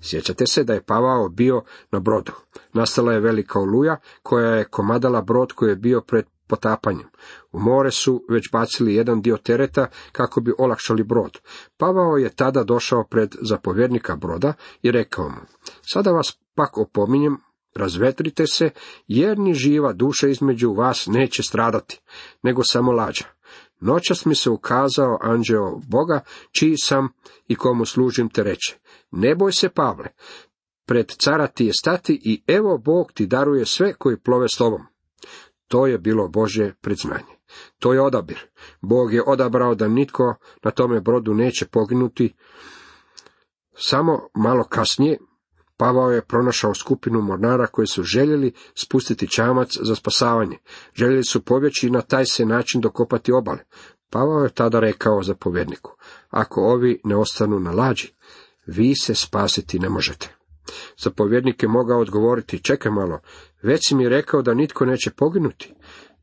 Sjećate 0.00 0.46
se 0.46 0.64
da 0.64 0.74
je 0.74 0.82
Pavao 0.82 1.28
bio 1.28 1.62
na 1.90 2.00
brodu. 2.00 2.32
Nastala 2.72 3.12
je 3.12 3.20
velika 3.20 3.60
oluja 3.60 3.96
koja 4.22 4.50
je 4.50 4.64
komadala 4.64 5.22
brod 5.22 5.52
koji 5.52 5.70
je 5.70 5.76
bio 5.76 6.00
pred 6.00 6.24
potapanjem. 6.46 7.06
U 7.52 7.58
more 7.60 7.90
su 7.90 8.24
već 8.28 8.50
bacili 8.52 8.94
jedan 8.94 9.22
dio 9.22 9.36
tereta 9.36 9.86
kako 10.12 10.40
bi 10.40 10.52
olakšali 10.58 11.02
brod. 11.02 11.38
Pavao 11.76 12.16
je 12.16 12.36
tada 12.36 12.64
došao 12.64 13.04
pred 13.04 13.34
zapovjednika 13.40 14.16
broda 14.16 14.52
i 14.82 14.90
rekao 14.90 15.28
mu, 15.28 15.40
sada 15.82 16.10
vas 16.10 16.38
pak 16.54 16.78
opominjem, 16.78 17.36
razvetrite 17.74 18.46
se, 18.46 18.70
jer 19.06 19.38
ni 19.38 19.54
živa 19.54 19.92
duša 19.92 20.28
između 20.28 20.72
vas 20.72 21.06
neće 21.06 21.42
stradati, 21.42 22.00
nego 22.42 22.62
samo 22.64 22.92
lađa. 22.92 23.24
Noćas 23.80 24.24
mi 24.24 24.34
se 24.34 24.50
ukazao 24.50 25.18
anđeo 25.20 25.80
Boga, 25.88 26.20
čiji 26.50 26.76
sam 26.76 27.08
i 27.48 27.54
komu 27.54 27.84
služim 27.84 28.28
te 28.28 28.42
reče. 28.42 28.78
Ne 29.10 29.34
boj 29.34 29.52
se, 29.52 29.68
Pavle, 29.68 30.06
pred 30.86 31.10
cara 31.10 31.46
ti 31.46 31.66
je 31.66 31.72
stati 31.80 32.20
i 32.24 32.42
evo 32.46 32.78
Bog 32.78 33.12
ti 33.12 33.26
daruje 33.26 33.66
sve 33.66 33.94
koji 33.94 34.20
plove 34.20 34.48
s 34.48 34.56
tobom. 34.56 34.82
To 35.68 35.86
je 35.86 35.98
bilo 35.98 36.28
Božje 36.28 36.74
predznanje. 36.80 37.34
To 37.78 37.92
je 37.92 38.00
odabir. 38.00 38.38
Bog 38.80 39.14
je 39.14 39.22
odabrao 39.26 39.74
da 39.74 39.88
nitko 39.88 40.34
na 40.62 40.70
tome 40.70 41.00
brodu 41.00 41.34
neće 41.34 41.66
poginuti. 41.66 42.34
Samo 43.76 44.28
malo 44.34 44.64
kasnije 44.64 45.18
Pavao 45.76 46.10
je 46.10 46.24
pronašao 46.24 46.74
skupinu 46.74 47.20
mornara 47.20 47.66
koji 47.66 47.86
su 47.86 48.02
željeli 48.02 48.52
spustiti 48.74 49.28
čamac 49.28 49.76
za 49.82 49.94
spasavanje. 49.94 50.58
Željeli 50.94 51.24
su 51.24 51.44
pobjeći 51.44 51.86
i 51.86 51.90
na 51.90 52.00
taj 52.00 52.26
se 52.26 52.44
način 52.44 52.80
dokopati 52.80 53.32
obale. 53.32 53.58
Pavao 54.10 54.44
je 54.44 54.50
tada 54.50 54.80
rekao 54.80 55.22
zapovjedniku, 55.22 55.96
ako 56.30 56.60
ovi 56.60 57.00
ne 57.04 57.16
ostanu 57.16 57.60
na 57.60 57.70
lađi, 57.70 58.14
vi 58.66 58.94
se 58.94 59.14
spasiti 59.14 59.78
ne 59.78 59.88
možete. 59.88 60.34
Zapovjednik 60.98 61.62
je 61.62 61.68
mogao 61.68 62.00
odgovoriti, 62.00 62.62
čekaj 62.62 62.92
malo, 62.92 63.20
već 63.62 63.88
si 63.88 63.94
mi 63.94 64.08
rekao 64.08 64.42
da 64.42 64.54
nitko 64.54 64.84
neće 64.84 65.10
poginuti. 65.10 65.74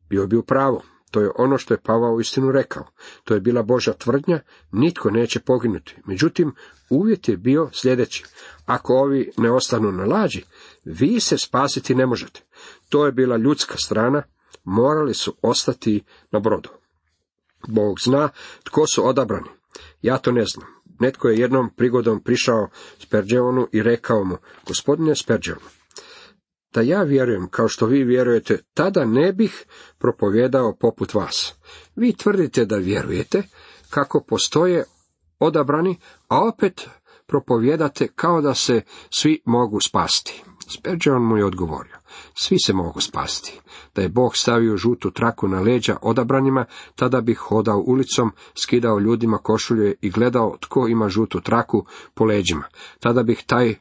Bio 0.10 0.28
bi 0.28 0.38
u 0.38 0.44
pravu. 0.44 0.82
To 1.12 1.22
je 1.22 1.32
ono 1.38 1.58
što 1.58 1.74
je 1.74 1.82
Pavao 1.84 2.20
istinu 2.20 2.52
rekao. 2.52 2.88
To 3.24 3.34
je 3.34 3.40
bila 3.40 3.64
Božja 3.64 3.94
tvrdnja, 3.94 4.40
nitko 4.72 5.10
neće 5.10 5.40
poginuti. 5.40 5.96
Međutim, 6.06 6.56
uvjet 6.90 7.30
je 7.30 7.38
bio 7.38 7.70
sljedeći. 7.74 8.24
Ako 8.66 8.94
ovi 8.94 9.32
ne 9.38 9.52
ostanu 9.52 9.92
na 9.92 10.06
lađi, 10.06 10.44
vi 10.86 11.20
se 11.20 11.38
spasiti 11.38 11.96
ne 11.96 12.06
možete. 12.06 12.42
To 12.90 13.06
je 13.06 13.12
bila 13.12 13.38
ljudska 13.38 13.78
strana, 13.78 14.24
morali 14.64 15.14
su 15.14 15.36
ostati 15.42 16.04
na 16.32 16.40
brodu. 16.40 16.70
Bog 17.68 18.00
zna 18.00 18.30
tko 18.64 18.88
su 18.88 19.08
odabrani. 19.08 19.50
Ja 20.02 20.18
to 20.18 20.32
ne 20.32 20.46
znam. 20.46 20.68
Netko 21.00 21.30
je 21.30 21.40
jednom 21.40 21.70
prigodom 21.76 22.24
prišao 22.24 22.70
Sperđevonu 23.00 23.68
i 23.72 23.84
rekao 23.84 24.24
mu, 24.24 24.38
gospodine 24.68 25.16
Sperđevonu, 25.16 25.68
da 26.74 26.82
ja 26.82 27.04
vjerujem 27.04 27.48
kao 27.50 27.68
što 27.68 27.86
vi 27.86 28.04
vjerujete, 28.04 28.58
tada 28.74 29.06
ne 29.06 29.34
bih 29.34 29.66
propovjedao 29.98 30.76
poput 30.80 31.14
vas. 31.14 31.56
Vi 31.96 32.14
tvrdite 32.14 32.66
da 32.66 32.76
vjerujete 32.76 33.44
kako 33.90 34.24
postoje 34.24 34.84
odabrani, 35.40 35.98
a 36.28 36.48
opet 36.48 36.90
propovjedate 37.28 38.08
kao 38.16 38.42
da 38.42 38.54
se 38.54 38.82
svi 39.10 39.42
mogu 39.46 39.80
spasti. 39.80 40.44
Spurgeon 40.68 41.24
mu 41.24 41.38
je 41.38 41.46
odgovorio, 41.46 41.96
svi 42.34 42.60
se 42.60 42.74
mogu 42.74 43.02
spasti. 43.02 43.60
Da 43.96 44.02
je 44.02 44.10
Bog 44.10 44.38
stavio 44.38 44.78
žutu 44.78 45.12
traku 45.12 45.48
na 45.48 45.60
leđa 45.60 45.98
odabranima, 46.02 46.66
tada 46.96 47.22
bih 47.22 47.38
hodao 47.38 47.84
ulicom, 47.88 48.32
skidao 48.56 49.00
ljudima 49.00 49.38
košulje 49.38 49.96
i 50.02 50.10
gledao 50.10 50.58
tko 50.60 50.88
ima 50.88 51.10
žutu 51.10 51.42
traku 51.42 51.86
po 52.14 52.26
leđima. 52.26 52.64
Tada 53.00 53.24
bih 53.24 53.44
taj 53.46 53.76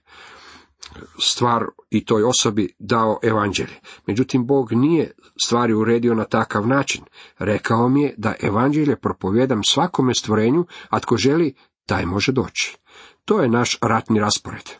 stvar 1.18 1.64
i 1.90 2.04
toj 2.04 2.22
osobi 2.22 2.74
dao 2.78 3.18
evanđelje. 3.22 3.80
Međutim, 4.06 4.46
Bog 4.46 4.72
nije 4.72 5.10
stvari 5.44 5.74
uredio 5.74 6.14
na 6.14 6.24
takav 6.24 6.66
način. 6.66 7.04
Rekao 7.38 7.88
mi 7.88 8.02
je 8.02 8.14
da 8.16 8.34
evanđelje 8.42 8.96
propovjedam 8.96 9.64
svakome 9.64 10.14
stvorenju, 10.14 10.66
a 10.88 11.00
tko 11.00 11.16
želi, 11.16 11.54
taj 11.86 12.06
može 12.06 12.32
doći. 12.32 12.78
To 13.24 13.42
je 13.42 13.48
naš 13.48 13.78
ratni 13.82 14.20
raspored. 14.20 14.70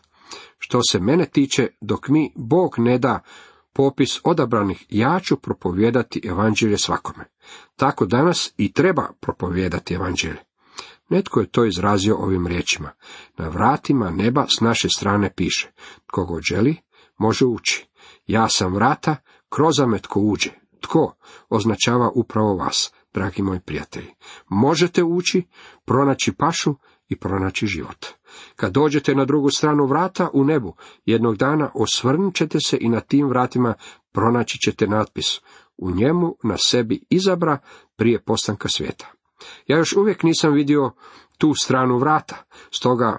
Što 0.58 0.82
se 0.82 1.00
mene 1.00 1.26
tiče, 1.26 1.68
dok 1.80 2.08
mi 2.08 2.32
Bog 2.36 2.74
ne 2.78 2.98
da 2.98 3.20
popis 3.72 4.20
odabranih, 4.24 4.86
ja 4.88 5.20
ću 5.22 5.36
propovijedati 5.36 6.20
evanđelje 6.24 6.78
svakome. 6.78 7.24
Tako 7.76 8.06
danas 8.06 8.52
i 8.56 8.72
treba 8.72 9.08
propovijedati 9.20 9.94
evanđelje. 9.94 10.49
Netko 11.10 11.40
je 11.40 11.50
to 11.50 11.64
izrazio 11.64 12.16
ovim 12.16 12.46
riječima. 12.46 12.90
Na 13.38 13.48
vratima 13.48 14.10
neba 14.10 14.46
s 14.48 14.60
naše 14.60 14.88
strane 14.88 15.32
piše. 15.36 15.72
Tko 16.06 16.24
god 16.24 16.42
želi, 16.42 16.76
može 17.18 17.44
ući. 17.44 17.88
Ja 18.26 18.48
sam 18.48 18.74
vrata, 18.74 19.16
kroz 19.48 19.78
me 19.86 19.98
tko 19.98 20.20
uđe. 20.20 20.50
Tko 20.80 21.14
označava 21.48 22.10
upravo 22.14 22.54
vas, 22.54 22.92
dragi 23.14 23.42
moji 23.42 23.60
prijatelji. 23.60 24.14
Možete 24.48 25.02
ući, 25.02 25.46
pronaći 25.84 26.32
pašu 26.32 26.74
i 27.08 27.16
pronaći 27.16 27.66
život. 27.66 28.06
Kad 28.56 28.72
dođete 28.72 29.14
na 29.14 29.24
drugu 29.24 29.50
stranu 29.50 29.86
vrata 29.86 30.30
u 30.32 30.44
nebu, 30.44 30.76
jednog 31.04 31.36
dana 31.36 31.70
osvrnut 31.74 32.34
ćete 32.34 32.60
se 32.60 32.78
i 32.80 32.88
na 32.88 33.00
tim 33.00 33.28
vratima 33.28 33.74
pronaći 34.12 34.58
ćete 34.58 34.86
natpis. 34.86 35.40
U 35.76 35.90
njemu 35.90 36.36
na 36.42 36.56
sebi 36.58 37.04
izabra 37.10 37.58
prije 37.96 38.22
postanka 38.22 38.68
svijeta. 38.68 39.19
Ja 39.66 39.78
još 39.78 39.92
uvijek 39.92 40.22
nisam 40.22 40.52
vidio 40.52 40.92
tu 41.38 41.54
stranu 41.54 41.98
vrata, 41.98 42.36
stoga 42.70 43.18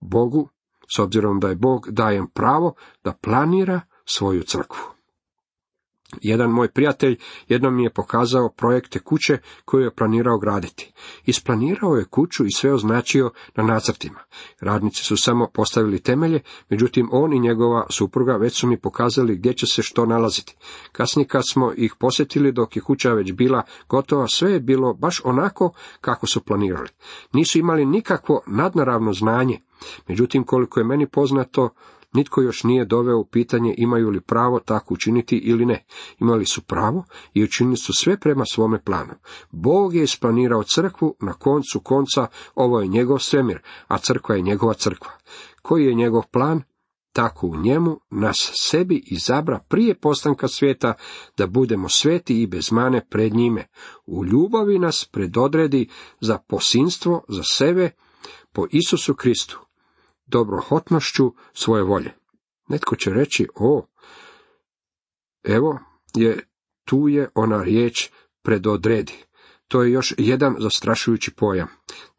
Bogu, 0.00 0.48
s 0.96 0.98
obzirom 0.98 1.40
da 1.40 1.48
je 1.48 1.56
Bog 1.56 1.90
dajem 1.90 2.26
pravo 2.34 2.74
da 3.04 3.12
planira 3.12 3.80
svoju 4.04 4.42
crkvu. 4.42 4.99
Jedan 6.22 6.50
moj 6.50 6.68
prijatelj 6.68 7.16
jednom 7.48 7.76
mi 7.76 7.84
je 7.84 7.90
pokazao 7.90 8.48
projekte 8.48 8.98
kuće 8.98 9.38
koju 9.64 9.84
je 9.84 9.94
planirao 9.94 10.38
graditi. 10.38 10.92
Isplanirao 11.26 11.96
je 11.96 12.04
kuću 12.04 12.46
i 12.46 12.52
sve 12.52 12.72
označio 12.72 13.30
na 13.56 13.64
nacrtima. 13.64 14.20
Radnici 14.60 15.04
su 15.04 15.16
samo 15.16 15.48
postavili 15.54 16.00
temelje, 16.00 16.40
međutim 16.68 17.08
on 17.12 17.32
i 17.32 17.40
njegova 17.40 17.86
supruga 17.90 18.36
već 18.36 18.60
su 18.60 18.66
mi 18.66 18.80
pokazali 18.80 19.36
gdje 19.36 19.52
će 19.52 19.66
se 19.66 19.82
što 19.82 20.06
nalaziti. 20.06 20.56
Kasnije 20.92 21.26
kad 21.26 21.42
smo 21.52 21.72
ih 21.76 21.94
posjetili 21.98 22.52
dok 22.52 22.76
je 22.76 22.82
kuća 22.82 23.12
već 23.12 23.32
bila 23.32 23.62
gotova, 23.88 24.28
sve 24.28 24.52
je 24.52 24.60
bilo 24.60 24.94
baš 24.94 25.20
onako 25.24 25.72
kako 26.00 26.26
su 26.26 26.40
planirali. 26.40 26.88
Nisu 27.32 27.58
imali 27.58 27.86
nikakvo 27.86 28.40
nadnaravno 28.46 29.12
znanje, 29.12 29.60
međutim 30.08 30.44
koliko 30.44 30.80
je 30.80 30.84
meni 30.84 31.06
poznato, 31.06 31.70
Nitko 32.14 32.42
još 32.42 32.64
nije 32.64 32.84
doveo 32.84 33.18
u 33.18 33.24
pitanje 33.24 33.74
imaju 33.78 34.10
li 34.10 34.20
pravo 34.20 34.60
tako 34.60 34.94
učiniti 34.94 35.36
ili 35.36 35.66
ne. 35.66 35.84
Imali 36.18 36.46
su 36.46 36.62
pravo 36.62 37.04
i 37.34 37.44
učinili 37.44 37.76
su 37.76 37.92
sve 37.92 38.20
prema 38.20 38.44
svome 38.44 38.84
planu. 38.84 39.14
Bog 39.50 39.94
je 39.94 40.02
isplanirao 40.02 40.62
crkvu, 40.62 41.16
na 41.20 41.32
koncu 41.32 41.80
konca 41.80 42.26
ovo 42.54 42.80
je 42.80 42.88
njegov 42.88 43.18
svemir, 43.18 43.58
a 43.88 43.98
crkva 43.98 44.34
je 44.34 44.42
njegova 44.42 44.74
crkva. 44.74 45.12
Koji 45.62 45.84
je 45.84 45.94
njegov 45.94 46.22
plan? 46.32 46.62
Tako 47.12 47.46
u 47.46 47.56
njemu 47.56 48.00
nas 48.10 48.52
sebi 48.54 49.02
izabra 49.06 49.58
prije 49.68 49.94
postanka 49.94 50.48
svijeta 50.48 50.94
da 51.36 51.46
budemo 51.46 51.88
sveti 51.88 52.42
i 52.42 52.46
bez 52.46 52.72
mane 52.72 53.06
pred 53.10 53.34
njime. 53.34 53.66
U 54.06 54.24
ljubavi 54.24 54.78
nas 54.78 55.08
predodredi 55.12 55.88
za 56.20 56.38
posinstvo, 56.38 57.24
za 57.28 57.42
sebe, 57.42 57.90
po 58.52 58.66
Isusu 58.70 59.14
Kristu 59.14 59.69
dobrohotnošću 60.30 61.32
svoje 61.52 61.82
volje. 61.82 62.12
Netko 62.68 62.96
će 62.96 63.10
reći, 63.10 63.48
o, 63.54 63.86
evo 65.44 65.78
je, 66.14 66.38
tu 66.84 67.08
je 67.08 67.28
ona 67.34 67.62
riječ 67.62 68.10
predodredi. 68.42 69.14
To 69.68 69.82
je 69.82 69.92
još 69.92 70.14
jedan 70.18 70.56
zastrašujući 70.58 71.30
pojam. 71.30 71.68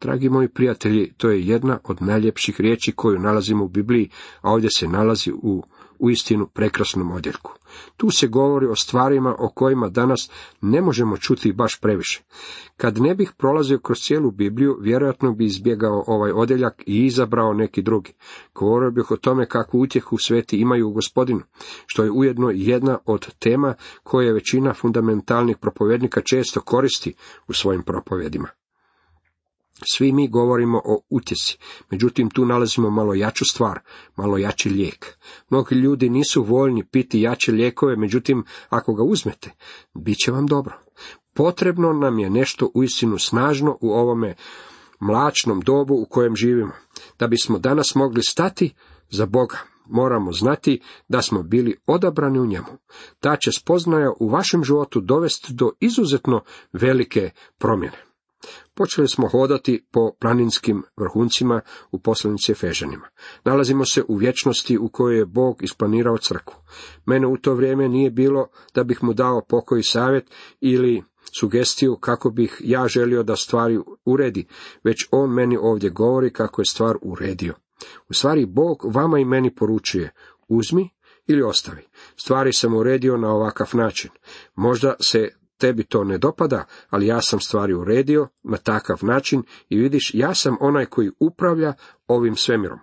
Dragi 0.00 0.28
moji 0.28 0.48
prijatelji, 0.48 1.12
to 1.16 1.30
je 1.30 1.46
jedna 1.46 1.78
od 1.84 2.02
najljepših 2.02 2.60
riječi 2.60 2.92
koju 2.92 3.18
nalazimo 3.18 3.64
u 3.64 3.68
Bibliji, 3.68 4.10
a 4.40 4.52
ovdje 4.52 4.70
se 4.70 4.88
nalazi 4.88 5.32
u 5.32 5.62
u 6.02 6.10
istinu 6.10 6.46
prekrasnom 6.46 7.10
odjeljku. 7.10 7.52
Tu 7.96 8.10
se 8.10 8.26
govori 8.26 8.66
o 8.66 8.76
stvarima 8.76 9.34
o 9.38 9.48
kojima 9.48 9.88
danas 9.88 10.30
ne 10.60 10.80
možemo 10.80 11.16
čuti 11.16 11.52
baš 11.52 11.80
previše. 11.80 12.22
Kad 12.76 12.98
ne 12.98 13.14
bih 13.14 13.32
prolazio 13.38 13.78
kroz 13.78 13.98
cijelu 13.98 14.30
Bibliju, 14.30 14.76
vjerojatno 14.80 15.32
bi 15.32 15.44
izbjegao 15.44 16.04
ovaj 16.06 16.30
odjeljak 16.30 16.82
i 16.86 17.04
izabrao 17.04 17.52
neki 17.52 17.82
drugi. 17.82 18.12
Govorio 18.54 18.90
bih 18.90 19.10
o 19.10 19.16
tome 19.16 19.46
kakvu 19.46 19.80
utjehu 19.80 20.18
sveti 20.18 20.56
imaju 20.56 20.88
u 20.88 20.92
gospodinu, 20.92 21.42
što 21.86 22.04
je 22.04 22.10
ujedno 22.10 22.50
jedna 22.54 22.98
od 23.06 23.34
tema 23.34 23.74
koje 24.02 24.32
većina 24.32 24.74
fundamentalnih 24.74 25.56
propovjednika 25.56 26.20
često 26.20 26.60
koristi 26.60 27.14
u 27.48 27.52
svojim 27.52 27.82
propovjedima. 27.82 28.48
Svi 29.84 30.12
mi 30.12 30.28
govorimo 30.28 30.82
o 30.84 31.00
utjesi, 31.10 31.58
međutim 31.90 32.30
tu 32.30 32.44
nalazimo 32.44 32.90
malo 32.90 33.14
jaču 33.14 33.44
stvar, 33.44 33.80
malo 34.16 34.38
jači 34.38 34.70
lijek. 34.70 35.18
Mnogi 35.50 35.74
ljudi 35.74 36.08
nisu 36.08 36.42
voljni 36.42 36.84
piti 36.84 37.20
jače 37.20 37.52
lijekove, 37.52 37.96
međutim 37.96 38.44
ako 38.68 38.94
ga 38.94 39.02
uzmete, 39.02 39.50
bit 39.94 40.18
će 40.24 40.32
vam 40.32 40.46
dobro. 40.46 40.74
Potrebno 41.34 41.92
nam 41.92 42.18
je 42.18 42.30
nešto 42.30 42.70
uistinu 42.74 43.18
snažno 43.18 43.78
u 43.80 43.90
ovome 43.90 44.34
mlačnom 45.00 45.60
dobu 45.60 45.94
u 45.94 46.06
kojem 46.10 46.36
živimo. 46.36 46.72
Da 47.18 47.26
bismo 47.26 47.58
danas 47.58 47.94
mogli 47.94 48.22
stati 48.22 48.74
za 49.10 49.26
Boga, 49.26 49.58
moramo 49.86 50.32
znati 50.32 50.80
da 51.08 51.22
smo 51.22 51.42
bili 51.42 51.76
odabrani 51.86 52.38
u 52.38 52.46
njemu. 52.46 52.78
Ta 53.20 53.36
će 53.36 53.52
spoznaja 53.52 54.12
u 54.20 54.28
vašem 54.28 54.64
životu 54.64 55.00
dovesti 55.00 55.52
do 55.52 55.70
izuzetno 55.80 56.40
velike 56.72 57.30
promjene. 57.58 58.11
Počeli 58.74 59.08
smo 59.08 59.28
hodati 59.28 59.86
po 59.90 60.12
planinskim 60.20 60.82
vrhuncima 60.96 61.60
u 61.90 61.98
poslanici 61.98 62.52
Efežanima. 62.52 63.08
Nalazimo 63.44 63.84
se 63.84 64.02
u 64.08 64.16
vječnosti 64.16 64.78
u 64.78 64.88
kojoj 64.88 65.18
je 65.18 65.26
Bog 65.26 65.62
isplanirao 65.62 66.18
crkvu. 66.18 66.54
Mene 67.06 67.26
u 67.26 67.36
to 67.36 67.54
vrijeme 67.54 67.88
nije 67.88 68.10
bilo 68.10 68.48
da 68.74 68.84
bih 68.84 69.02
mu 69.02 69.12
dao 69.12 69.44
pokoj 69.48 69.82
savjet 69.82 70.30
ili 70.60 71.02
sugestiju 71.40 71.96
kako 71.96 72.30
bih 72.30 72.60
ja 72.64 72.88
želio 72.88 73.22
da 73.22 73.36
stvari 73.36 73.78
uredi, 74.04 74.46
već 74.84 75.08
on 75.10 75.30
meni 75.30 75.56
ovdje 75.60 75.90
govori 75.90 76.32
kako 76.32 76.60
je 76.60 76.66
stvar 76.66 76.96
uredio. 77.02 77.54
U 78.08 78.14
stvari 78.14 78.46
Bog 78.46 78.82
vama 78.94 79.18
i 79.18 79.24
meni 79.24 79.54
poručuje, 79.54 80.12
uzmi 80.48 80.90
ili 81.26 81.42
ostavi. 81.42 81.82
Stvari 82.16 82.52
sam 82.52 82.74
uredio 82.74 83.16
na 83.16 83.28
ovakav 83.28 83.70
način. 83.72 84.10
Možda 84.54 84.94
se 85.00 85.28
tebi 85.62 85.84
to 85.84 86.04
ne 86.04 86.18
dopada, 86.18 86.64
ali 86.90 87.06
ja 87.06 87.20
sam 87.20 87.40
stvari 87.40 87.74
uredio 87.74 88.28
na 88.42 88.56
takav 88.56 88.98
način 89.02 89.42
i 89.68 89.78
vidiš, 89.78 90.10
ja 90.14 90.34
sam 90.34 90.56
onaj 90.60 90.86
koji 90.86 91.10
upravlja 91.20 91.74
ovim 92.06 92.36
svemirom. 92.36 92.78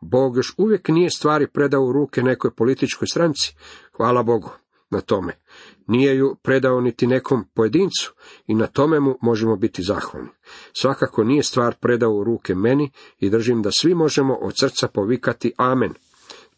Bog 0.00 0.36
još 0.36 0.54
uvijek 0.58 0.88
nije 0.88 1.10
stvari 1.10 1.46
predao 1.46 1.82
u 1.82 1.92
ruke 1.92 2.22
nekoj 2.22 2.54
političkoj 2.54 3.06
stranci. 3.06 3.54
Hvala 3.96 4.22
Bogu 4.22 4.50
na 4.90 5.00
tome. 5.00 5.32
Nije 5.86 6.16
ju 6.16 6.36
predao 6.42 6.80
niti 6.80 7.06
nekom 7.06 7.44
pojedincu 7.54 8.14
i 8.46 8.54
na 8.54 8.66
tome 8.66 9.00
mu 9.00 9.14
možemo 9.22 9.56
biti 9.56 9.82
zahvalni. 9.82 10.30
Svakako 10.72 11.24
nije 11.24 11.42
stvar 11.42 11.74
predao 11.80 12.12
u 12.12 12.24
ruke 12.24 12.54
meni 12.54 12.90
i 13.18 13.30
držim 13.30 13.62
da 13.62 13.70
svi 13.72 13.94
možemo 13.94 14.34
od 14.34 14.52
srca 14.60 14.88
povikati 14.88 15.52
amen. 15.56 15.94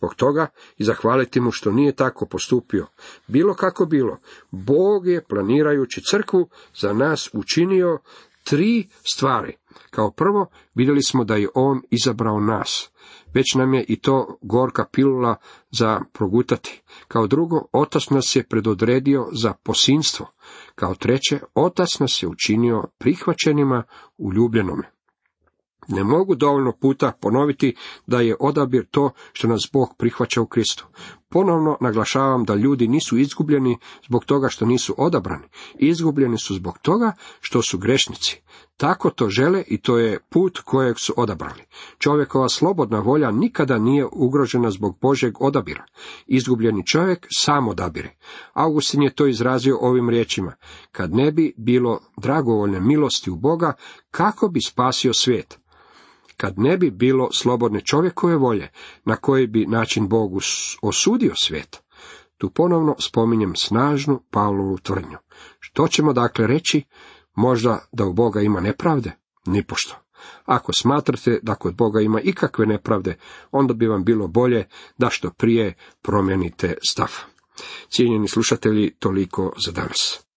Zbog 0.01 0.15
toga 0.15 0.47
i 0.79 0.85
zahvaliti 0.85 1.41
mu 1.41 1.51
što 1.51 1.71
nije 1.73 1.93
tako 1.93 2.27
postupio. 2.27 2.87
Bilo 3.27 3.55
kako 3.55 3.87
bilo, 3.87 4.19
Bog 4.51 5.07
je 5.07 5.25
planirajući 5.25 6.01
crkvu 6.11 6.49
za 6.75 6.93
nas 6.93 7.31
učinio 7.33 7.99
tri 8.45 8.89
stvari. 9.13 9.57
Kao 9.91 10.11
prvo, 10.11 10.47
vidjeli 10.75 11.03
smo 11.03 11.25
da 11.25 11.37
je 11.37 11.49
on 11.55 11.83
izabrao 11.91 12.41
nas. 12.41 12.91
Već 13.35 13.55
nam 13.55 13.75
je 13.75 13.85
i 13.89 14.01
to 14.01 14.39
gorka 14.43 14.85
pilula 14.93 15.37
za 15.71 16.01
progutati. 16.13 16.83
Kao 17.09 17.27
drugo, 17.27 17.63
otac 17.73 18.11
nas 18.11 18.37
je 18.37 18.47
predodredio 18.49 19.29
za 19.33 19.53
posinstvo. 19.63 20.27
Kao 20.75 20.95
treće, 20.95 21.41
otac 21.55 21.99
nas 21.99 22.23
je 22.23 22.29
učinio 22.29 22.85
prihvaćenima 22.99 23.83
u 24.19 24.33
ljubljenome. 24.33 25.00
Ne 25.89 26.05
mogu 26.05 26.35
dovoljno 26.35 26.73
puta 26.73 27.13
ponoviti 27.21 27.77
da 28.07 28.21
je 28.21 28.37
odabir 28.41 28.87
to 28.91 29.11
što 29.33 29.49
nas 29.49 29.69
Bog 29.73 29.95
prihvaća 29.99 30.41
u 30.41 30.47
Kristu. 30.47 30.87
Ponovno 31.31 31.77
naglašavam 31.81 32.45
da 32.45 32.55
ljudi 32.55 32.89
nisu 32.89 33.19
izgubljeni 33.19 33.79
zbog 34.07 34.25
toga 34.25 34.49
što 34.49 34.67
nisu 34.67 34.95
odabrani. 34.99 35.49
Izgubljeni 35.79 36.39
su 36.39 36.55
zbog 36.55 36.79
toga 36.79 37.13
što 37.41 37.63
su 37.63 37.79
grešnici. 37.79 38.41
Tako 38.77 39.11
to 39.11 39.29
žele 39.29 39.65
i 39.67 39.81
to 39.81 39.99
je 39.99 40.21
put 40.31 40.59
kojeg 40.59 40.99
su 40.99 41.15
odabrali. 41.17 41.63
Čovjekova 41.99 42.49
slobodna 42.49 43.01
volja 43.01 43.31
nikada 43.31 43.79
nije 43.79 44.07
ugrožena 44.13 44.71
zbog 44.71 44.99
Božeg 45.01 45.43
odabira. 45.43 45.85
Izgubljeni 46.27 46.87
čovjek 46.87 47.27
sam 47.31 47.69
odabire. 47.69 48.17
Augustin 48.53 49.03
je 49.03 49.15
to 49.15 49.27
izrazio 49.27 49.79
ovim 49.81 50.11
riječima. 50.11 50.55
Kad 50.93 51.15
ne 51.15 51.33
bi 51.33 51.55
bilo 51.57 52.01
dragovoljne 52.17 52.81
milosti 52.81 53.31
u 53.31 53.37
Boga, 53.37 53.73
kako 54.11 54.49
bi 54.49 54.61
spasio 54.61 55.15
svijet? 55.15 55.59
Kad 56.41 56.59
ne 56.59 56.77
bi 56.77 56.91
bilo 56.91 57.29
slobodne 57.33 57.81
čovjekove 57.81 58.37
volje, 58.37 58.69
na 59.05 59.17
koji 59.17 59.47
bi 59.47 59.67
način 59.67 60.09
Bogu 60.09 60.41
osudio 60.83 61.33
svijet. 61.37 61.83
Tu 62.39 62.51
ponovno 62.51 62.97
spominjem 62.99 63.57
snažnu 63.57 64.23
Pavlovu 64.31 64.79
tvrdnju. 64.79 65.19
Što 65.59 65.89
ćemo 65.89 66.13
dakle 66.13 66.47
reći? 66.47 66.83
Možda 67.35 67.79
da 67.93 68.05
u 68.05 68.13
Boga 68.13 68.41
ima 68.41 68.61
nepravde? 68.61 69.13
Nipošto. 69.47 69.97
Ako 70.45 70.73
smatrate 70.73 71.39
da 71.43 71.55
kod 71.55 71.75
Boga 71.75 72.01
ima 72.01 72.21
ikakve 72.21 72.67
nepravde, 72.67 73.17
onda 73.51 73.75
bi 73.75 73.87
vam 73.87 74.05
bilo 74.05 74.29
bolje 74.29 74.67
da 74.99 75.11
što 75.11 75.31
prije 75.31 75.75
promijenite 76.03 76.75
stav. 76.91 77.11
Cijenjeni 77.89 78.29
slušatelji, 78.29 78.95
toliko 78.99 79.53
za 79.67 79.73
danas. 79.73 80.30